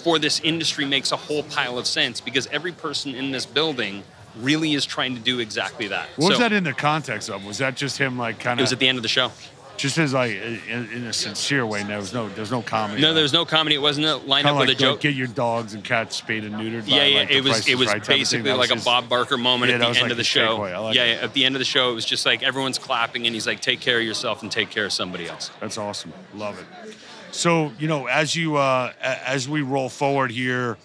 for 0.05 0.19
this 0.19 0.39
industry 0.41 0.85
makes 0.85 1.13
a 1.13 1.17
whole 1.17 1.45
pile 1.45 1.79
of 1.79 1.87
sense 1.87 2.21
because 2.21 2.47
every 2.49 2.73
person 2.73 3.15
in 3.15 3.31
this 3.31 3.47
building 3.47 4.03
really 4.37 4.75
is 4.75 4.85
trying 4.85 5.15
to 5.15 5.21
do 5.21 5.39
exactly 5.39 5.89
that. 5.89 6.09
What 6.17 6.31
was 6.31 6.39
that 6.39 6.53
in 6.53 6.65
the 6.65 6.75
context 6.75 7.31
of? 7.31 7.45
Was 7.45 7.59
that 7.59 7.75
just 7.75 7.97
him 7.99 8.19
like 8.19 8.39
kind 8.39 8.61
of? 8.61 8.63
It 8.63 8.65
was 8.65 8.73
at 8.73 8.81
the 8.81 8.89
end 8.89 8.99
of 8.99 9.03
the 9.03 9.09
show. 9.09 9.33
Just 9.83 9.99
as 9.99 10.15
like 10.15 10.31
in, 10.31 10.89
in 10.93 11.05
a 11.05 11.13
sincere 11.13 11.67
way? 11.67 11.83
There 11.83 11.99
was 11.99 12.15
no 12.15 12.29
there's 12.29 12.53
no 12.53 12.63
comedy. 12.63 13.03
No, 13.03 13.13
there 13.13 13.25
was 13.25 13.33
no 13.33 13.45
comedy. 13.45 13.75
It 13.75 13.83
wasn't 13.83 14.07
a 14.07 14.17
lined 14.17 14.45
Kind 14.47 14.55
up 14.55 14.61
with 14.61 14.69
like, 14.69 14.77
a 14.77 14.81
joke. 14.81 14.91
like 14.93 15.01
get 15.01 15.15
your 15.15 15.27
dogs 15.27 15.75
and 15.75 15.83
cats 15.83 16.15
spayed 16.15 16.45
and 16.45 16.55
neutered. 16.55 16.89
by, 16.89 16.97
yeah, 16.97 17.05
yeah. 17.05 17.19
like, 17.19 17.31
it 17.33 17.43
was 17.43 17.69
it 17.69 17.75
was 17.77 17.93
basically 18.07 18.49
That 18.51 18.57
was 18.57 18.71
like 18.71 18.81
a 18.81 18.85
Bob 18.85 19.09
Barker 19.09 19.37
moment 19.37 19.71
Yeah, 19.71 19.77
at 19.77 19.81
the 19.81 19.87
end 19.89 19.97
like 19.97 20.11
of 20.13 20.17
the 20.17 20.21
his 20.21 20.27
show. 20.29 20.57
like 20.59 20.95
yeah, 20.95 21.05
yeah, 21.05 21.13
at 21.25 21.35
the 21.35 21.45
end 21.45 21.57
of 21.57 21.59
the 21.59 21.65
show, 21.65 21.91
it 21.91 21.95
was 21.95 22.05
just 22.05 22.25
like 22.25 22.45
everyone's 22.45 22.79
clapping, 22.79 23.27
and 23.27 23.35
he's 23.35 23.47
like, 23.47 23.61
"Take 23.61 23.81
care 23.81 23.99
of 23.99 24.05
yourself 24.05 24.43
and 24.43 24.53
take 24.53 24.71
care 24.71 24.85
of 24.85 24.93
somebody 24.93 25.29
else." 25.29 25.51
That's 25.61 25.77
awesome. 25.77 26.13
Love 26.35 26.61
it. 26.61 26.95
So, 27.33 27.73
you 27.79 27.89
know, 27.89 28.07
as 28.07 28.37
you 28.37 28.57
uh, 28.57 28.93
as 29.03 29.49
we 29.49 29.63
roll 29.63 29.89
forward 29.89 30.31
here, 30.31 30.79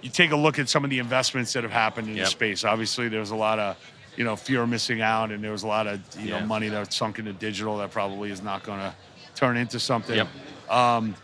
you 0.00 0.10
take 0.10 0.32
a 0.32 0.36
look 0.36 0.58
at 0.58 0.68
some 0.68 0.82
of 0.82 0.90
the 0.90 0.98
investments 0.98 1.52
that 1.52 1.62
have 1.62 1.72
happened 1.72 2.08
in 2.08 2.16
the 2.16 2.26
space. 2.26 2.64
Obviously, 2.64 3.08
there's 3.08 3.30
a 3.30 3.36
lot 3.36 3.58
of, 3.60 3.76
you 4.16 4.24
know, 4.24 4.36
fear 4.36 4.62
of 4.62 4.68
missing 4.68 5.00
out, 5.00 5.30
and 5.30 5.42
there 5.42 5.52
was 5.52 5.62
a 5.62 5.66
lot 5.66 5.86
of, 5.86 6.00
you 6.18 6.30
know, 6.30 6.40
money 6.40 6.68
that 6.68 6.78
was 6.78 6.94
sunk 6.94 7.18
into 7.18 7.32
digital 7.32 7.78
that 7.78 7.90
probably 7.90 8.30
is 8.30 8.42
not 8.42 8.62
going 8.62 8.78
to 8.78 8.94
turn 9.34 9.56
into 9.56 9.80
something. 9.80 10.16
Yep. 10.16 10.28
Um, 10.70 11.14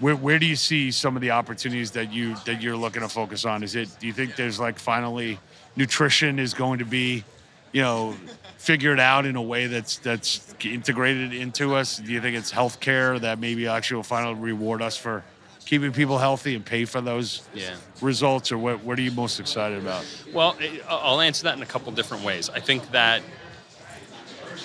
where, 0.00 0.16
where 0.16 0.38
do 0.38 0.46
you 0.46 0.56
see 0.56 0.90
some 0.90 1.16
of 1.16 1.22
the 1.22 1.32
opportunities 1.32 1.90
that 1.92 2.12
you 2.12 2.36
that 2.46 2.62
you're 2.62 2.76
looking 2.76 3.02
to 3.02 3.08
focus 3.08 3.44
on? 3.44 3.62
Is 3.62 3.74
it 3.74 3.88
do 3.98 4.06
you 4.06 4.12
think 4.12 4.36
there's 4.36 4.60
like 4.60 4.78
finally 4.78 5.38
nutrition 5.76 6.38
is 6.38 6.54
going 6.54 6.78
to 6.78 6.84
be, 6.84 7.24
you 7.72 7.82
know, 7.82 8.14
figured 8.58 9.00
out 9.00 9.26
in 9.26 9.36
a 9.36 9.42
way 9.42 9.66
that's 9.66 9.98
that's 9.98 10.54
integrated 10.64 11.34
into 11.34 11.74
us? 11.74 11.98
Do 11.98 12.12
you 12.12 12.20
think 12.20 12.36
it's 12.36 12.52
healthcare 12.52 13.20
that 13.20 13.38
maybe 13.38 13.66
actually 13.66 13.96
will 13.96 14.02
finally 14.04 14.34
reward 14.34 14.82
us 14.82 14.96
for 14.96 15.24
keeping 15.68 15.92
people 15.92 16.16
healthy 16.16 16.54
and 16.54 16.64
pay 16.64 16.86
for 16.86 17.02
those 17.02 17.42
Yeah. 17.54 17.74
results, 18.00 18.50
or 18.50 18.56
what 18.56 18.82
what 18.84 18.98
are 18.98 19.02
you 19.02 19.10
most 19.12 19.38
excited 19.38 19.78
about? 19.78 20.02
Well, 20.32 20.56
I'll 20.88 21.20
answer 21.20 21.44
that 21.44 21.56
in 21.56 21.62
a 21.62 21.66
couple 21.66 21.92
different 21.92 22.24
ways. 22.24 22.48
I 22.48 22.60
think 22.60 22.90
that 22.92 23.20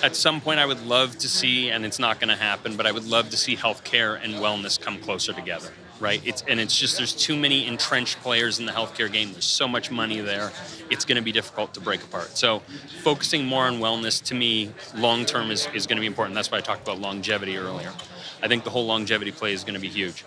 at 0.02 0.16
some 0.16 0.39
point 0.39 0.60
I 0.62 0.66
would 0.66 0.86
love 0.86 1.18
to 1.20 1.28
see, 1.28 1.70
and 1.72 1.86
it's 1.86 2.00
not 2.00 2.20
going 2.22 2.30
to 2.30 2.42
happen, 2.42 2.78
but 2.78 2.86
I 2.86 2.92
would 2.94 3.06
love 3.06 3.30
to 3.32 3.38
see 3.38 3.56
healthcare 3.58 4.18
and 4.24 4.36
wellness 4.36 4.80
come 4.80 4.98
closer 4.98 5.34
together, 5.34 5.70
right? 6.00 6.22
It's 6.24 6.42
and 6.48 6.58
it's 6.62 6.78
just 6.80 6.96
there's 6.96 7.13
too 7.13 7.36
many 7.36 7.68
entrenched 7.68 8.22
players 8.22 8.60
in 8.60 8.66
the 8.66 8.72
healthcare 8.72 9.12
game. 9.12 9.34
There's 9.34 9.44
so 9.62 9.68
much 9.68 9.92
money 9.92 10.22
there. 10.22 10.52
It's 10.89 11.04
going 11.04 11.18
to 11.18 11.22
be 11.22 11.34
difficult 11.34 11.74
to 11.74 11.82
break 11.82 12.02
apart. 12.02 12.38
So 12.38 12.62
focusing 13.04 13.46
more 13.46 13.66
on 13.66 13.80
wellness 13.80 14.24
to 14.24 14.36
me 14.36 14.72
long 14.96 15.26
term 15.26 15.52
is, 15.52 15.68
is 15.74 15.86
going 15.86 15.98
to 15.98 16.02
be 16.02 16.08
important. 16.08 16.34
That's 16.36 16.50
why 16.50 16.60
I 16.60 16.62
talked 16.62 16.84
about 16.84 17.00
longevity 17.00 17.58
earlier. 17.58 17.92
I 18.42 18.48
think 18.48 18.63
the 18.63 18.70
whole 18.70 18.86
longevity 18.86 19.32
play 19.32 19.52
is 19.52 19.63
going 19.66 19.76
to 19.76 19.82
be 19.82 19.89
huge. 19.89 20.24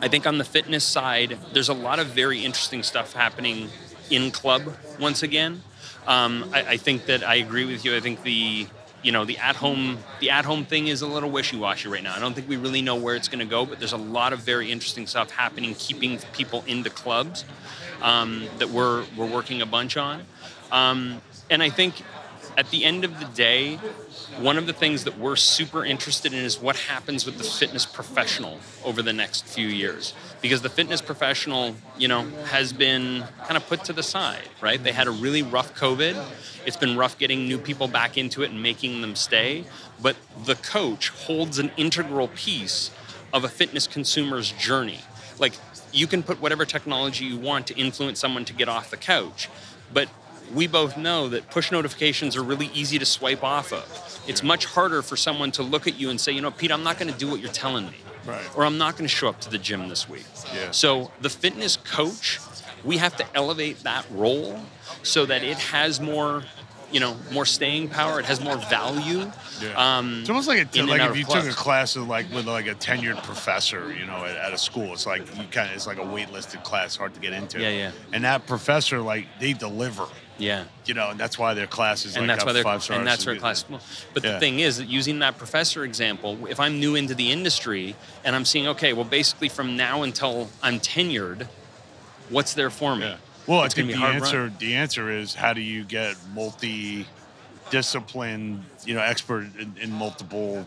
I 0.00 0.08
think 0.08 0.26
on 0.26 0.38
the 0.38 0.44
fitness 0.44 0.84
side, 0.84 1.38
there's 1.52 1.68
a 1.68 1.74
lot 1.74 1.98
of 1.98 2.08
very 2.08 2.44
interesting 2.44 2.82
stuff 2.82 3.12
happening 3.12 3.70
in 4.10 4.30
club 4.30 4.76
once 5.00 5.22
again. 5.22 5.62
Um, 6.06 6.50
I, 6.52 6.62
I 6.62 6.76
think 6.76 7.06
that 7.06 7.24
I 7.24 7.36
agree 7.36 7.64
with 7.64 7.84
you. 7.84 7.96
I 7.96 8.00
think 8.00 8.22
the 8.22 8.66
you 9.02 9.12
know 9.12 9.24
the 9.24 9.38
at 9.38 9.56
home 9.56 9.98
the 10.20 10.30
at 10.30 10.44
home 10.44 10.64
thing 10.64 10.88
is 10.88 11.02
a 11.02 11.06
little 11.06 11.30
wishy 11.30 11.56
washy 11.56 11.88
right 11.88 12.02
now. 12.02 12.14
I 12.14 12.20
don't 12.20 12.34
think 12.34 12.48
we 12.48 12.56
really 12.56 12.82
know 12.82 12.96
where 12.96 13.14
it's 13.14 13.28
going 13.28 13.38
to 13.38 13.44
go, 13.44 13.64
but 13.64 13.78
there's 13.78 13.92
a 13.92 13.98
lot 13.98 14.32
of 14.32 14.40
very 14.40 14.70
interesting 14.70 15.06
stuff 15.06 15.30
happening, 15.30 15.74
keeping 15.74 16.18
people 16.32 16.64
into 16.66 16.90
clubs 16.90 17.44
um, 18.02 18.46
that 18.58 18.70
we're 18.70 19.04
we're 19.16 19.30
working 19.30 19.62
a 19.62 19.66
bunch 19.66 19.96
on. 19.96 20.22
Um, 20.72 21.20
and 21.50 21.62
I 21.62 21.70
think 21.70 22.02
at 22.56 22.70
the 22.70 22.84
end 22.84 23.04
of 23.04 23.18
the 23.18 23.26
day, 23.26 23.76
one 24.38 24.58
of 24.58 24.66
the 24.66 24.72
things 24.72 25.04
that 25.04 25.18
we're 25.18 25.36
super 25.36 25.84
interested 25.84 26.32
in 26.32 26.40
is 26.40 26.58
what 26.58 26.76
happens 26.76 27.26
with 27.26 27.38
the 27.38 27.44
fitness 27.44 27.86
professional 27.86 28.58
over 28.84 29.02
the 29.02 29.12
next 29.12 29.44
few 29.46 29.66
years. 29.66 30.14
Because 30.40 30.62
the 30.62 30.68
fitness 30.68 31.00
professional, 31.00 31.74
you 31.98 32.08
know, 32.08 32.22
has 32.46 32.72
been 32.72 33.24
kind 33.44 33.56
of 33.56 33.66
put 33.66 33.84
to 33.84 33.92
the 33.92 34.02
side, 34.02 34.48
right? 34.60 34.82
They 34.82 34.92
had 34.92 35.06
a 35.06 35.10
really 35.10 35.42
rough 35.42 35.74
COVID. 35.74 36.22
It's 36.66 36.76
been 36.76 36.96
rough 36.96 37.18
getting 37.18 37.46
new 37.46 37.58
people 37.58 37.88
back 37.88 38.16
into 38.16 38.42
it 38.42 38.50
and 38.50 38.62
making 38.62 39.00
them 39.00 39.16
stay. 39.16 39.64
But 40.00 40.16
the 40.44 40.54
coach 40.56 41.08
holds 41.10 41.58
an 41.58 41.70
integral 41.76 42.28
piece 42.28 42.90
of 43.32 43.44
a 43.44 43.48
fitness 43.48 43.86
consumer's 43.86 44.52
journey. 44.52 45.00
Like, 45.38 45.54
you 45.92 46.06
can 46.06 46.22
put 46.22 46.40
whatever 46.40 46.64
technology 46.64 47.24
you 47.24 47.38
want 47.38 47.66
to 47.68 47.76
influence 47.76 48.18
someone 48.18 48.44
to 48.46 48.52
get 48.52 48.68
off 48.68 48.90
the 48.90 48.96
couch, 48.96 49.48
but 49.92 50.08
we 50.52 50.66
both 50.66 50.96
know 50.96 51.28
that 51.28 51.50
push 51.50 51.70
notifications 51.70 52.36
are 52.36 52.42
really 52.42 52.70
easy 52.74 52.98
to 52.98 53.06
swipe 53.06 53.42
off 53.42 53.72
of. 53.72 54.22
It's 54.26 54.42
much 54.42 54.64
harder 54.64 55.02
for 55.02 55.16
someone 55.16 55.52
to 55.52 55.62
look 55.62 55.86
at 55.86 55.98
you 55.98 56.10
and 56.10 56.20
say, 56.20 56.32
you 56.32 56.40
know, 56.40 56.50
Pete, 56.50 56.72
I'm 56.72 56.82
not 56.82 56.98
going 56.98 57.12
to 57.12 57.18
do 57.18 57.28
what 57.28 57.40
you're 57.40 57.52
telling 57.52 57.86
me. 57.86 57.96
Right. 58.26 58.56
Or 58.56 58.64
I'm 58.64 58.78
not 58.78 58.94
going 58.94 59.04
to 59.04 59.14
show 59.14 59.28
up 59.28 59.40
to 59.40 59.50
the 59.50 59.58
gym 59.58 59.88
this 59.88 60.08
week. 60.08 60.24
Yeah. 60.54 60.70
So 60.70 61.10
the 61.20 61.28
fitness 61.28 61.76
coach, 61.76 62.40
we 62.82 62.96
have 62.96 63.16
to 63.16 63.26
elevate 63.34 63.82
that 63.82 64.06
role 64.10 64.58
so 65.02 65.26
that 65.26 65.42
it 65.42 65.58
has 65.58 66.00
more, 66.00 66.42
you 66.90 67.00
know, 67.00 67.16
more 67.32 67.44
staying 67.44 67.88
power. 67.88 68.18
It 68.18 68.24
has 68.24 68.40
more 68.40 68.56
value. 68.56 69.30
Yeah. 69.62 69.98
Um, 69.98 70.20
It's 70.20 70.30
almost 70.30 70.48
like 70.48 70.74
a, 70.74 70.82
like 70.84 71.02
if 71.02 71.18
you 71.18 71.24
took 71.24 71.44
a 71.44 71.50
class 71.50 71.96
of 71.96 72.08
like 72.08 72.32
with 72.32 72.46
like 72.46 72.66
a 72.66 72.74
tenured 72.74 73.22
professor, 73.24 73.92
you 73.92 74.06
know, 74.06 74.24
at, 74.24 74.36
at 74.36 74.52
a 74.54 74.58
school. 74.58 74.94
It's 74.94 75.06
like 75.06 75.20
you 75.36 75.44
kind 75.50 75.68
of 75.68 75.76
it's 75.76 75.86
like 75.86 75.98
a 75.98 76.02
waitlisted 76.02 76.64
class, 76.64 76.96
hard 76.96 77.12
to 77.12 77.20
get 77.20 77.34
into. 77.34 77.60
Yeah, 77.60 77.68
yeah. 77.68 77.92
And 78.14 78.24
that 78.24 78.46
professor, 78.46 79.02
like, 79.02 79.26
they 79.38 79.52
deliver. 79.52 80.06
Yeah. 80.38 80.64
You 80.86 80.94
know, 80.94 81.10
and 81.10 81.20
that's 81.20 81.38
why 81.38 81.54
their 81.54 81.66
class 81.66 82.04
is 82.04 82.16
and 82.16 82.26
like 82.26 82.36
that's 82.36 82.44
why 82.46 82.52
they're 82.52 82.62
five 82.62 82.82
stars. 82.82 82.98
and 82.98 83.06
that's 83.06 83.24
where 83.24 83.36
class. 83.36 83.62
But 83.62 84.24
Yeah. 84.24 84.32
the 84.32 84.40
thing 84.40 84.60
is 84.60 84.78
that 84.78 84.88
using 84.88 85.20
that 85.20 85.38
professor 85.38 85.84
example, 85.84 86.46
if 86.48 86.58
I'm 86.60 86.80
new 86.80 86.94
into 86.94 87.14
the 87.14 87.30
industry 87.30 87.94
and 88.24 88.34
I'm 88.36 88.44
seeing, 88.44 88.66
okay, 88.68 88.92
well, 88.92 89.04
basically 89.04 89.48
from 89.48 89.76
now 89.76 90.02
until 90.02 90.50
I'm 90.62 90.80
tenured, 90.80 91.46
what's 92.30 92.54
there 92.54 92.70
for 92.70 92.96
me? 92.96 93.06
Yeah. 93.06 93.16
Well, 93.46 93.62
It's 93.64 93.74
gonna 93.74 93.88
think 93.88 93.98
be 93.98 94.06
the 94.06 94.12
answer 94.12 94.40
run. 94.44 94.56
the 94.58 94.74
answer 94.74 95.10
is 95.10 95.34
how 95.34 95.52
do 95.52 95.60
you 95.60 95.84
get 95.84 96.16
multi 96.34 97.06
disciplined, 97.70 98.64
you 98.86 98.94
know, 98.94 99.00
expert 99.02 99.46
in, 99.58 99.74
in 99.80 99.90
multiple, 99.92 100.66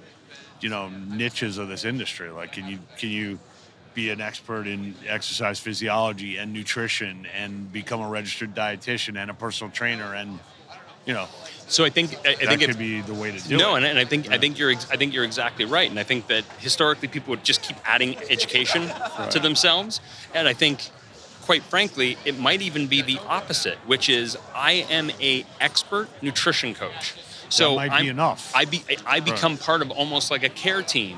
you 0.61 0.69
know, 0.69 0.89
niches 0.89 1.57
of 1.57 1.67
this 1.69 1.85
industry. 1.85 2.29
Like 2.29 2.51
can 2.53 2.67
you 2.67 2.79
can 2.97 3.09
you 3.09 3.39
be 3.97 4.11
an 4.11 4.21
expert 4.21 4.67
in 4.67 4.93
exercise 5.07 5.59
physiology 5.59 6.37
and 6.37 6.53
nutrition 6.53 7.25
and 7.35 7.73
become 7.73 7.99
a 7.99 8.07
registered 8.07 8.53
dietitian 8.53 9.17
and 9.17 9.31
a 9.31 9.33
personal 9.33 9.71
trainer 9.73 10.13
and 10.13 10.37
you 11.07 11.15
know 11.15 11.25
So 11.67 11.83
I 11.83 11.89
think 11.89 12.13
I, 12.23 12.29
I 12.29 12.35
that 12.35 12.37
think 12.47 12.61
could 12.61 12.69
it's 12.69 12.77
be 12.77 13.01
the 13.01 13.15
way 13.15 13.31
to 13.31 13.39
do 13.49 13.57
no, 13.57 13.73
it. 13.73 13.77
and, 13.77 13.85
and 13.87 13.97
I 13.97 14.05
think 14.05 14.29
I 14.31 14.37
think 14.37 14.59
you're 14.59 14.69
ex- 14.69 14.87
I 14.91 14.97
think 14.97 15.15
you're 15.15 15.23
exactly 15.23 15.65
right, 15.65 15.89
and 15.89 15.99
I 15.99 16.03
think 16.03 16.27
that 16.27 16.43
historically 16.59 17.07
people 17.07 17.31
would 17.31 17.43
just 17.43 17.63
keep 17.63 17.77
adding 17.85 18.15
education 18.29 18.83
to 19.31 19.39
themselves, 19.39 19.99
and 20.35 20.47
I 20.47 20.53
think, 20.53 20.77
quite 21.41 21.63
frankly, 21.63 22.17
it 22.23 22.37
might 22.37 22.61
even 22.61 22.85
be 22.87 23.01
the 23.01 23.17
opposite, 23.27 23.77
which 23.87 24.09
is 24.09 24.37
I 24.53 24.85
am 24.97 25.09
a 25.19 25.43
expert 25.59 26.07
nutrition 26.21 26.75
coach. 26.75 27.15
So 27.49 27.75
might 27.75 27.89
be 27.89 27.95
I'm- 27.95 28.09
enough. 28.09 28.41
I 28.55 28.65
be 28.65 28.83
I 29.07 29.19
become 29.21 29.57
part 29.57 29.81
of 29.81 29.89
almost 29.89 30.29
like 30.29 30.43
a 30.43 30.49
care 30.63 30.83
team. 30.83 31.17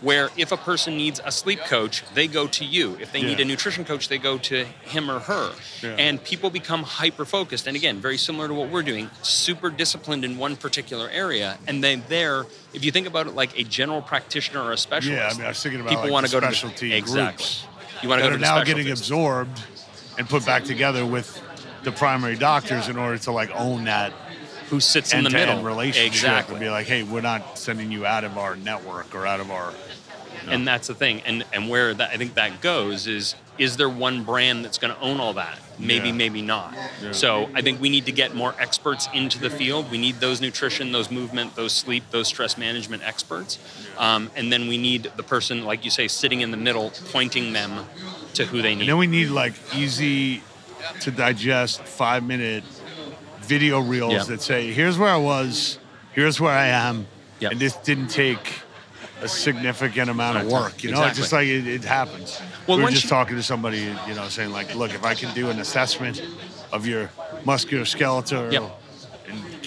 Where 0.00 0.28
if 0.36 0.52
a 0.52 0.56
person 0.56 0.96
needs 0.96 1.20
a 1.24 1.32
sleep 1.32 1.58
coach, 1.60 2.04
they 2.14 2.28
go 2.28 2.46
to 2.46 2.64
you. 2.64 2.96
If 3.00 3.10
they 3.10 3.20
need 3.20 3.40
a 3.40 3.44
nutrition 3.44 3.84
coach, 3.84 4.08
they 4.08 4.18
go 4.18 4.38
to 4.38 4.64
him 4.64 5.10
or 5.10 5.18
her. 5.18 5.52
Yeah. 5.82 5.96
And 5.98 6.22
people 6.22 6.50
become 6.50 6.84
hyper 6.84 7.24
focused. 7.24 7.66
And 7.66 7.76
again, 7.76 7.98
very 7.98 8.16
similar 8.16 8.46
to 8.46 8.54
what 8.54 8.70
we're 8.70 8.84
doing, 8.84 9.10
super 9.22 9.70
disciplined 9.70 10.24
in 10.24 10.38
one 10.38 10.54
particular 10.54 11.08
area. 11.08 11.58
And 11.66 11.82
then 11.82 12.04
there, 12.08 12.46
if 12.72 12.84
you 12.84 12.92
think 12.92 13.08
about 13.08 13.26
it 13.26 13.34
like 13.34 13.58
a 13.58 13.64
general 13.64 14.00
practitioner 14.00 14.62
or 14.62 14.70
a 14.72 14.76
specialist, 14.76 15.20
Yeah, 15.20 15.30
I 15.30 15.34
mean, 15.34 15.44
I 15.46 15.48
was 15.48 15.62
thinking 15.62 15.80
about 15.80 15.90
people 15.90 16.04
like 16.04 16.12
want 16.12 16.26
to 16.26 16.32
go 16.32 16.40
specialty 16.40 16.90
to 16.90 16.94
the, 16.94 16.96
exactly. 16.96 17.44
groups 17.44 17.66
You 18.02 18.08
want 18.08 18.20
to 18.20 18.26
go 18.28 18.30
to 18.30 18.36
the 18.36 18.42
now 18.42 18.62
getting 18.62 18.90
absorbed 18.90 19.60
and 20.16 20.28
put 20.28 20.46
back 20.46 20.62
together 20.64 21.04
with 21.04 21.42
the 21.82 21.92
primary 21.92 22.36
doctors 22.36 22.88
in 22.88 22.96
order 22.96 23.18
to 23.18 23.32
like 23.32 23.50
own 23.54 23.84
that 23.84 24.12
who 24.70 24.80
sits 24.80 25.12
in 25.14 25.24
the 25.24 25.30
middle. 25.30 25.62
relationship 25.62 26.06
exactly. 26.12 26.54
and 26.56 26.60
be 26.64 26.68
like, 26.70 26.86
hey, 26.86 27.02
we're 27.02 27.20
not 27.20 27.58
sending 27.58 27.90
you 27.90 28.04
out 28.06 28.24
of 28.24 28.36
our 28.38 28.54
network 28.56 29.14
or 29.14 29.26
out 29.26 29.40
of 29.40 29.50
our. 29.50 29.72
and 30.48 30.66
that's 30.66 30.88
the 30.88 30.94
thing. 30.94 31.20
And 31.26 31.44
and 31.52 31.68
where 31.68 31.92
that 31.94 32.10
i 32.10 32.16
think 32.16 32.34
that 32.34 32.60
goes 32.60 33.06
is 33.06 33.34
is 33.58 33.76
there 33.76 33.88
one 33.88 34.22
brand 34.22 34.64
that's 34.64 34.78
going 34.78 34.94
to 34.94 35.00
own 35.00 35.18
all 35.18 35.32
that? 35.32 35.58
Maybe 35.80 36.08
Yeah. 36.08 36.14
maybe 36.14 36.42
not. 36.42 36.74
So 37.12 37.50
i 37.54 37.60
think 37.62 37.80
we 37.80 37.88
need 37.88 38.06
to 38.06 38.12
get 38.12 38.34
more 38.34 38.54
experts 38.58 39.08
into 39.12 39.38
the 39.40 39.50
field. 39.50 39.90
We 39.90 39.98
need 39.98 40.20
those 40.20 40.40
nutrition 40.40 40.92
those 40.92 41.10
movement 41.10 41.56
those 41.56 41.72
sleep 41.72 42.04
those 42.10 42.28
stress 42.28 42.56
management 42.56 43.02
experts. 43.04 43.58
Um, 43.98 44.30
and 44.36 44.52
then 44.52 44.68
we 44.68 44.78
need 44.78 45.10
the 45.16 45.22
person 45.24 45.64
like 45.64 45.84
you 45.84 45.90
say 45.90 46.08
sitting 46.08 46.40
in 46.40 46.50
the 46.50 46.56
middle 46.56 46.92
pointing 47.10 47.52
them 47.52 47.86
to 48.34 48.44
who 48.46 48.62
they 48.62 48.72
And 48.72 48.80
need. 48.80 48.88
then 48.88 48.98
we 48.98 49.06
need 49.08 49.30
like 49.30 49.54
easy 49.74 50.42
to 51.00 51.10
digest 51.10 51.82
five 51.82 52.22
minute 52.22 52.62
video 53.48 53.80
reels 53.80 54.12
Yeah. 54.12 54.24
that 54.24 54.42
say, 54.42 54.72
here's 54.72 54.98
where 54.98 55.10
I 55.10 55.16
was, 55.16 55.78
here's 56.12 56.38
where 56.40 56.52
I 56.52 56.66
am, 56.68 57.06
Yep. 57.40 57.52
and 57.52 57.60
this 57.60 57.74
didn't 57.76 58.08
take 58.08 58.52
a 59.22 59.28
significant 59.28 60.10
amount 60.10 60.38
of 60.38 60.46
work. 60.46 60.84
You 60.84 60.92
know, 60.92 61.02
it's 61.04 61.16
just 61.18 61.32
like 61.32 61.48
it, 61.48 61.66
it 61.66 61.82
happens. 61.84 62.40
Well, 62.66 62.76
we 62.78 62.84
were 62.84 62.90
just 62.90 63.04
you- 63.04 63.08
talking 63.10 63.36
to 63.36 63.42
somebody, 63.42 63.80
you 64.06 64.14
know, 64.14 64.28
saying 64.28 64.52
like, 64.52 64.74
look, 64.74 64.92
if 64.94 65.04
I 65.04 65.14
can 65.14 65.34
do 65.34 65.48
an 65.50 65.58
assessment 65.58 66.22
of 66.72 66.86
your 66.86 67.10
musculoskeletal 67.44 68.52
Yep. 68.52 68.62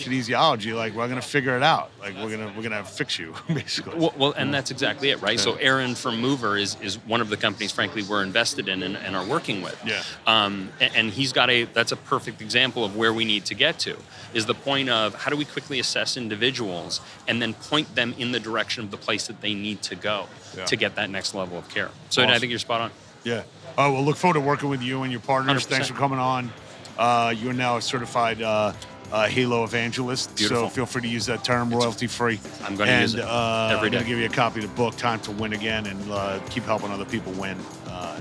And 0.05 0.13
kinesiology, 0.13 0.75
like 0.75 0.93
we're 0.93 1.07
gonna 1.07 1.21
figure 1.21 1.55
it 1.55 1.63
out. 1.63 1.91
Like 1.99 2.15
we're 2.15 2.29
gonna 2.29 2.53
we're 2.55 2.63
gonna 2.63 2.83
fix 2.83 3.17
you 3.19 3.33
basically. 3.47 3.97
Well, 3.97 4.13
well, 4.17 4.33
and 4.33 4.53
that's 4.53 4.71
exactly 4.71 5.09
it, 5.09 5.21
right? 5.21 5.39
So 5.39 5.55
Aaron 5.55 5.95
from 5.95 6.19
Mover 6.19 6.57
is, 6.57 6.77
is 6.81 6.95
one 7.05 7.21
of 7.21 7.29
the 7.29 7.37
companies, 7.37 7.71
frankly, 7.71 8.03
we're 8.03 8.23
invested 8.23 8.67
in 8.67 8.83
and, 8.83 8.95
and 8.97 9.15
are 9.15 9.25
working 9.25 9.61
with. 9.61 9.79
Yeah. 9.85 10.03
Um, 10.27 10.69
a- 10.79 10.95
and, 10.95 11.11
he's 11.11 11.33
got 11.33 11.49
a 11.49 11.65
that's 11.65 11.91
a 11.91 11.97
perfect 11.97 12.41
example 12.41 12.83
of 12.85 12.95
where 12.95 13.13
we 13.13 13.25
need 13.25 13.45
to 13.45 13.53
get 13.55 13.79
to. 13.79 13.97
Is 14.33 14.45
the 14.45 14.55
point 14.55 14.89
of 14.89 15.13
how 15.15 15.29
do 15.29 15.37
we 15.37 15.45
quickly 15.45 15.79
assess 15.79 16.15
individuals 16.17 17.01
and 17.27 17.41
then 17.41 17.53
point 17.53 17.95
them 17.95 18.15
in 18.17 18.31
the 18.31 18.39
direction 18.39 18.83
of 18.83 18.91
the 18.91 18.97
place 18.97 19.27
that 19.27 19.41
they 19.41 19.53
need 19.53 19.81
to 19.83 19.95
go 19.95 20.27
Yeah. 20.55 20.65
to 20.65 20.75
get 20.75 20.95
that 20.95 21.09
next 21.09 21.33
level 21.35 21.57
of 21.57 21.67
care. 21.69 21.89
So 22.09 22.23
I 22.23 22.39
think 22.39 22.49
you're 22.49 22.59
spot 22.59 22.81
on. 22.81 22.91
Yeah. 23.23 23.43
Oh, 23.77 23.93
well, 23.93 24.03
look 24.03 24.17
forward 24.17 24.33
to 24.35 24.41
working 24.41 24.69
with 24.69 24.81
you 24.81 25.03
and 25.03 25.11
your 25.11 25.21
partners. 25.21 25.65
100%. 25.65 25.69
Thanks 25.69 25.87
for 25.87 25.93
coming 25.93 26.19
on. 26.19 26.51
Uh, 26.97 27.33
you're 27.37 27.53
now 27.53 27.77
a 27.77 27.81
certified 27.81 28.41
uh, 28.41 28.73
uh, 29.11 29.27
Halo 29.27 29.63
evangelist. 29.63 30.35
Beautiful. 30.35 30.63
So 30.63 30.69
feel 30.69 30.85
free 30.85 31.01
to 31.03 31.07
use 31.07 31.25
that 31.25 31.43
term, 31.43 31.69
royalty 31.69 32.07
free. 32.07 32.39
I'm 32.63 32.75
gonna 32.75 33.01
use 33.01 33.15
it 33.15 33.21
uh, 33.21 33.69
every 33.71 33.87
I'm 33.87 33.91
going 33.91 34.03
to 34.03 34.09
give 34.09 34.19
you 34.19 34.25
a 34.25 34.29
copy 34.29 34.63
of 34.63 34.69
the 34.69 34.75
book, 34.75 34.95
Time 34.97 35.19
to 35.21 35.31
Win 35.31 35.53
Again, 35.53 35.85
and 35.87 36.11
uh, 36.11 36.39
keep 36.49 36.63
helping 36.63 36.91
other 36.91 37.05
people 37.05 37.31
win. 37.33 37.57
Uh, 37.87 38.19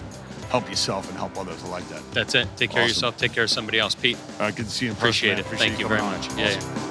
help 0.51 0.69
yourself 0.69 1.09
and 1.09 1.17
help 1.17 1.37
others. 1.39 1.63
I 1.65 1.69
like 1.69 1.89
that. 1.89 2.03
That's 2.13 2.35
it. 2.35 2.49
Take 2.57 2.71
care 2.71 2.83
of 2.83 2.89
yourself. 2.89 3.17
Take 3.17 3.33
care 3.33 3.45
of 3.45 3.51
somebody 3.51 3.79
else. 3.79 3.95
Pete, 3.95 4.17
All 4.35 4.41
right, 4.47 4.57
good 4.57 4.67
to 4.67 4.71
see 4.71 4.87
you 4.87 4.91
in 4.91 4.97
person. 4.97 5.07
appreciate 5.07 5.31
man. 5.37 5.39
it. 5.41 5.47
Thank 5.59 5.79
you 5.79 5.87
coming 5.87 5.99
very 5.99 6.01
on. 6.01 6.19
much. 6.19 6.37
Yeah, 6.37 6.51
yeah. 6.51 6.90